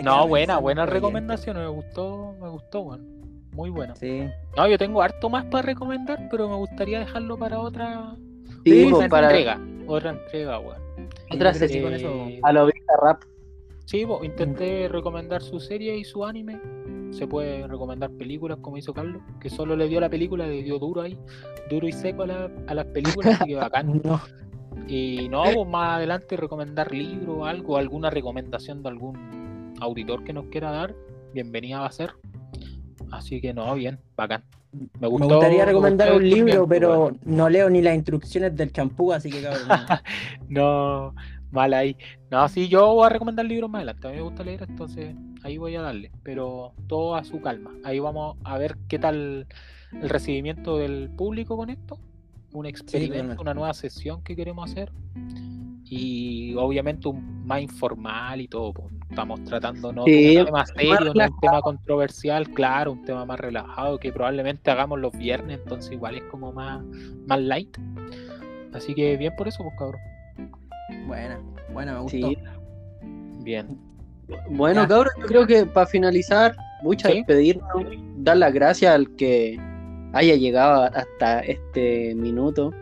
No, 0.05 0.27
buena, 0.29 0.59
buena 0.59 0.87
recomendación. 0.87 1.57
Me 1.57 1.66
gustó, 1.68 2.35
me 2.40 2.48
gustó, 2.48 2.81
weón. 2.81 3.18
Muy 3.53 3.70
buena. 3.70 3.94
Sí. 3.96 4.24
No, 4.57 4.68
yo 4.68 4.79
tengo 4.79 5.03
harto 5.03 5.29
más 5.29 5.44
para 5.46 5.62
recomendar, 5.62 6.29
pero 6.31 6.48
me 6.48 6.55
gustaría 6.57 7.01
dejarlo 7.01 7.37
para 7.38 7.59
otra, 7.61 8.14
Sí, 8.64 8.85
Sí, 8.85 8.88
pues, 8.90 9.09
para 9.09 9.27
entrega. 9.29 9.59
Otra 9.87 10.11
entrega, 10.11 10.59
weón. 10.59 10.79
Otra 11.33 11.55
sesión. 11.55 11.85
con 11.85 11.94
eso- 11.94 12.09
Eh, 12.09 12.40
a 12.42 12.53
lo 12.53 12.66
vista 12.66 12.92
rap. 13.03 13.22
Sí, 13.88 14.05
pues, 14.05 14.22
intenté 14.22 14.87
recomendar 14.88 15.40
su 15.42 15.59
serie 15.61 15.96
y 15.96 16.05
su 16.05 16.22
anime. 16.27 16.61
Se 17.11 17.27
puede 17.27 17.66
recomendar 17.66 18.11
películas 18.11 18.59
como 18.61 18.77
hizo 18.77 18.92
Carlos, 18.92 19.22
que 19.40 19.48
solo 19.48 19.74
le 19.77 19.88
dio 19.88 19.98
la 19.98 20.11
película, 20.11 20.46
le 20.46 20.62
dio 20.62 20.79
duro 20.79 21.01
ahí, 21.01 21.18
duro 21.70 21.88
y 21.88 21.92
seco 21.92 22.24
a, 22.24 22.27
la- 22.27 22.51
a 22.66 22.74
las 22.74 22.85
películas, 22.85 23.40
así 23.40 23.48
que 23.48 23.55
bacán. 23.57 24.03
No. 24.05 24.20
Y 24.87 25.31
no, 25.31 25.42
pues 25.55 25.66
más 25.68 25.96
adelante 25.96 26.37
recomendar 26.37 26.92
libros, 26.92 27.48
algo, 27.48 27.79
alguna 27.79 28.11
recomendación 28.11 28.83
de 28.83 28.90
algún 28.90 29.72
auditor 29.81 30.22
que 30.22 30.35
nos 30.35 30.44
quiera 30.48 30.70
dar, 30.70 30.94
bienvenida 31.33 31.81
va 31.81 31.87
a 31.87 31.92
ser. 31.92 32.11
Así 33.11 33.40
que 33.40 33.55
no, 33.55 33.74
bien, 33.74 33.98
bacán. 34.14 34.44
Me, 34.70 34.87
Me 35.01 35.07
gustó, 35.09 35.29
gustaría 35.37 35.61
me 35.61 35.64
recomendar 35.64 36.09
gustó 36.12 36.22
un 36.22 36.29
libro, 36.31 36.68
pero 36.68 37.12
no 37.24 37.48
leo 37.48 37.70
ni 37.70 37.81
las 37.81 37.94
instrucciones 37.94 38.55
del 38.55 38.70
champú, 38.70 39.14
así 39.14 39.31
que 39.31 39.40
cabrón. 39.40 39.66
No, 40.51 41.14
mal 41.50 41.74
ahí. 41.74 41.96
No, 42.30 42.48
sí, 42.48 42.68
yo 42.68 42.94
voy 42.94 43.06
a 43.06 43.11
recomendar 43.11 43.46
libros 43.46 43.70
más 43.70 43.80
adelante. 43.80 44.06
A 44.06 44.11
mí 44.11 44.16
me 44.16 44.22
gusta 44.22 44.44
leer, 44.44 44.64
entonces 44.68 45.14
ahí 45.42 45.58
voy 45.58 45.76
a 45.76 45.82
darle. 45.82 46.11
Pero 46.22 46.72
todo 46.87 47.16
a 47.16 47.24
su 47.24 47.40
calma. 47.40 47.72
Ahí 47.84 47.98
vamos 47.98 48.37
a 48.44 48.58
ver 48.58 48.76
qué 48.88 48.98
tal 48.98 49.46
el 49.92 50.08
recibimiento 50.08 50.78
del 50.78 51.11
público 51.11 51.56
con 51.56 51.70
esto. 51.70 51.98
Un 52.52 52.66
experimento, 52.66 53.40
una 53.40 53.54
nueva 53.54 53.74
sesión 53.74 54.22
que 54.22 54.37
queremos 54.37 54.70
hacer. 54.70 54.92
Y 55.84 56.54
obviamente 56.54 57.08
un 57.08 57.46
más 57.46 57.62
informal 57.62 58.40
y 58.40 58.48
todo. 58.48 58.72
pues. 58.72 58.98
Estamos 59.11 59.42
tratando 59.44 59.90
no 59.90 60.04
Sí, 60.04 60.37
un 60.37 60.44
tema 60.44 60.66
serio, 60.66 61.00
no 61.00 61.11
un 61.12 61.40
tema 61.40 61.62
controversial, 61.62 62.50
claro, 62.50 62.92
un 62.92 63.04
tema 63.04 63.24
más 63.24 63.40
relajado 63.40 63.98
que 63.98 64.12
probablemente 64.12 64.70
hagamos 64.70 65.00
los 65.00 65.12
viernes, 65.16 65.58
entonces 65.62 65.92
igual 65.92 66.16
es 66.16 66.24
como 66.24 66.52
más, 66.52 66.84
más 67.26 67.40
light. 67.40 67.76
Así 68.74 68.94
que 68.94 69.16
bien 69.16 69.34
por 69.34 69.48
eso, 69.48 69.62
pues 69.62 69.74
cabrón. 69.78 70.00
Buena, 71.08 71.40
buena, 71.72 71.94
me 71.94 72.00
gustó. 72.00 72.28
Sí. 72.28 72.38
Bien. 73.42 73.66
Bueno, 74.50 74.82
Ya. 74.82 74.88
cabrón, 74.88 75.12
yo 75.20 75.26
creo 75.26 75.46
que 75.46 75.64
para 75.66 75.86
finalizar, 75.86 76.54
muchas 76.82 77.10
Sí. 77.12 77.18
despedirnos, 77.18 77.66
dar 78.18 78.36
las 78.36 78.52
gracias 78.52 78.94
al 78.94 79.10
que 79.16 79.58
haya 80.12 80.36
llegado 80.36 80.82
hasta 80.94 81.40
este 81.40 82.14
minuto 82.14 82.72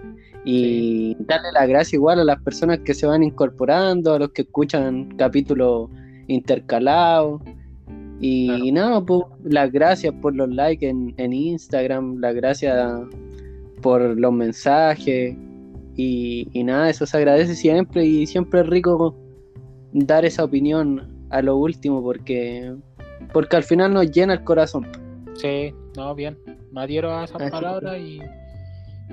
y 0.45 1.17
darle 1.21 1.53
las 1.53 1.69
gracias 1.69 1.95
igual 1.95 2.21
a 2.21 2.25
las 2.25 2.41
personas 2.43 2.81
que 2.81 2.95
se 2.95 3.07
van 3.07 3.23
incorporando, 3.23 4.15
a 4.15 4.19
los 4.19 4.31
que 4.31 4.43
escuchan 4.43 5.09
capítulos 5.17 5.89
intercalados. 6.27 7.41
Y 8.21 8.49
Claro. 8.49 8.65
nada, 8.73 9.01
pues 9.05 9.23
las 9.45 9.71
gracias 9.71 10.13
por 10.21 10.35
los 10.35 10.49
likes 10.49 10.89
en, 10.89 11.15
en 11.17 11.33
Instagram, 11.33 12.17
las 12.19 12.35
gracias 12.35 13.01
por 13.83 14.01
los 14.19 14.33
mensajes 14.33 15.37
y, 15.97 16.49
y 16.53 16.65
nada, 16.65 16.91
eso 16.91 17.07
se 17.07 17.17
agradece 17.17 17.55
siempre 17.55 18.05
y 18.05 18.27
siempre 18.27 18.61
es 18.61 18.67
rico 18.67 19.17
dar 19.93 20.25
esa 20.25 20.45
opinión 20.45 21.27
a 21.31 21.43
lo 21.43 21.57
último 21.57 22.03
porque 22.03 22.75
porque 23.33 23.57
al 23.57 23.65
final 23.65 23.95
nos 23.95 24.11
llena 24.11 24.35
el 24.35 24.45
corazón. 24.45 24.87
Sí, 25.35 25.75
no, 25.97 26.15
bien. 26.15 26.39
Me 26.73 26.83
adhiero 26.83 27.15
a 27.15 27.25
esas 27.25 27.41
Así 27.41 27.51
palabras 27.51 27.99
y. 27.99 28.21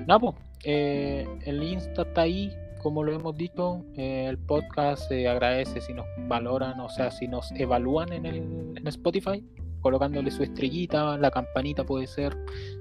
No, 0.06 0.20
pues. 0.20 0.34
eh, 0.64 1.26
el 1.46 1.62
Insta 1.62 2.02
está 2.02 2.22
ahí, 2.22 2.52
como 2.82 3.02
lo 3.02 3.12
hemos 3.12 3.36
dicho. 3.36 3.84
eh, 3.96 4.26
el 4.28 4.38
podcast 4.38 5.08
se 5.08 5.26
agradece 5.28 5.80
si 5.80 5.92
nos 5.94 6.06
valoran, 6.28 6.78
o 6.80 6.88
sea, 6.88 7.10
si 7.10 7.28
nos 7.28 7.50
evalúan 7.52 8.12
en, 8.12 8.26
el, 8.26 8.36
en 8.76 8.86
Spotify, 8.86 9.42
colocándole 9.80 10.30
su 10.30 10.42
estrellita, 10.42 11.16
la 11.18 11.30
campanita 11.30 11.84
puede 11.84 12.06
ser, 12.06 12.36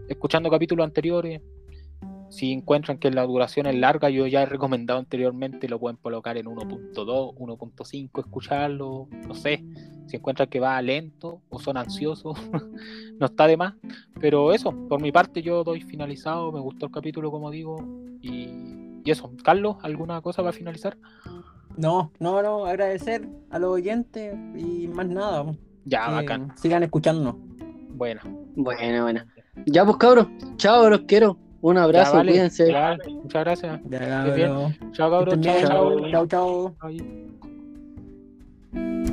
escuchando 0.10 0.50
capítulos 0.50 0.84
anteriores. 0.86 1.42
Si 2.34 2.52
encuentran 2.52 2.98
que 2.98 3.12
la 3.12 3.28
duración 3.28 3.68
es 3.68 3.76
larga, 3.76 4.10
yo 4.10 4.26
ya 4.26 4.42
he 4.42 4.48
recomendado 4.48 5.00
anteriormente, 5.00 5.70
lo 5.70 5.80
pueden 5.80 5.98
colocar 5.98 6.36
en 6.36 6.48
1.2, 6.48 7.36
1.5, 7.36 8.20
escucharlo, 8.20 9.08
no 9.28 9.36
sé. 9.36 9.64
Si 10.08 10.16
encuentran 10.16 10.50
que 10.50 10.60
va 10.60 10.82
lento 10.82 11.42
o 11.50 11.60
son 11.60 11.78
ansiosos, 11.78 12.36
no 13.20 13.28
está 13.28 13.46
de 13.46 13.56
más. 13.56 13.76
Pero 14.20 14.52
eso, 14.52 14.72
por 14.90 15.00
mi 15.00 15.12
parte 15.12 15.44
yo 15.44 15.64
doy 15.64 15.82
finalizado, 15.82 16.52
me 16.52 16.60
gustó 16.60 16.88
el 16.88 16.92
capítulo 16.92 17.30
como 17.30 17.52
digo. 17.52 17.78
Y, 18.20 18.50
y 19.06 19.12
eso, 19.12 19.32
Carlos, 19.44 19.76
¿alguna 19.84 20.20
cosa 20.22 20.42
para 20.42 20.54
finalizar? 20.54 20.98
No, 21.78 22.12
no, 22.18 22.42
no, 22.42 22.66
agradecer 22.66 23.30
a 23.52 23.60
los 23.60 23.70
oyentes 23.70 24.34
y 24.58 24.88
más 24.88 25.08
nada. 25.08 25.56
Ya, 25.86 26.10
bacán. 26.10 26.52
Sigan 26.58 26.82
escuchándonos. 26.82 27.36
Bueno. 27.90 28.22
Buena, 28.56 29.04
buena. 29.04 29.28
Ya 29.68 29.86
pues 29.86 29.98
cabros, 29.98 30.26
chao, 30.58 30.90
los 30.90 31.02
quiero. 31.02 31.38
Un 31.64 31.78
abrazo, 31.78 32.18
vale, 32.18 32.32
cuídense. 32.34 32.70
Ya, 32.70 32.98
muchas 33.10 33.44
gracias. 33.46 33.80
Ya, 33.90 34.28
ya. 34.36 34.76
Chao, 34.92 35.10
cabrón. 35.10 35.42
Chao, 35.42 35.62
chao. 36.12 36.28
chao. 36.28 36.76
chao. 38.74 39.13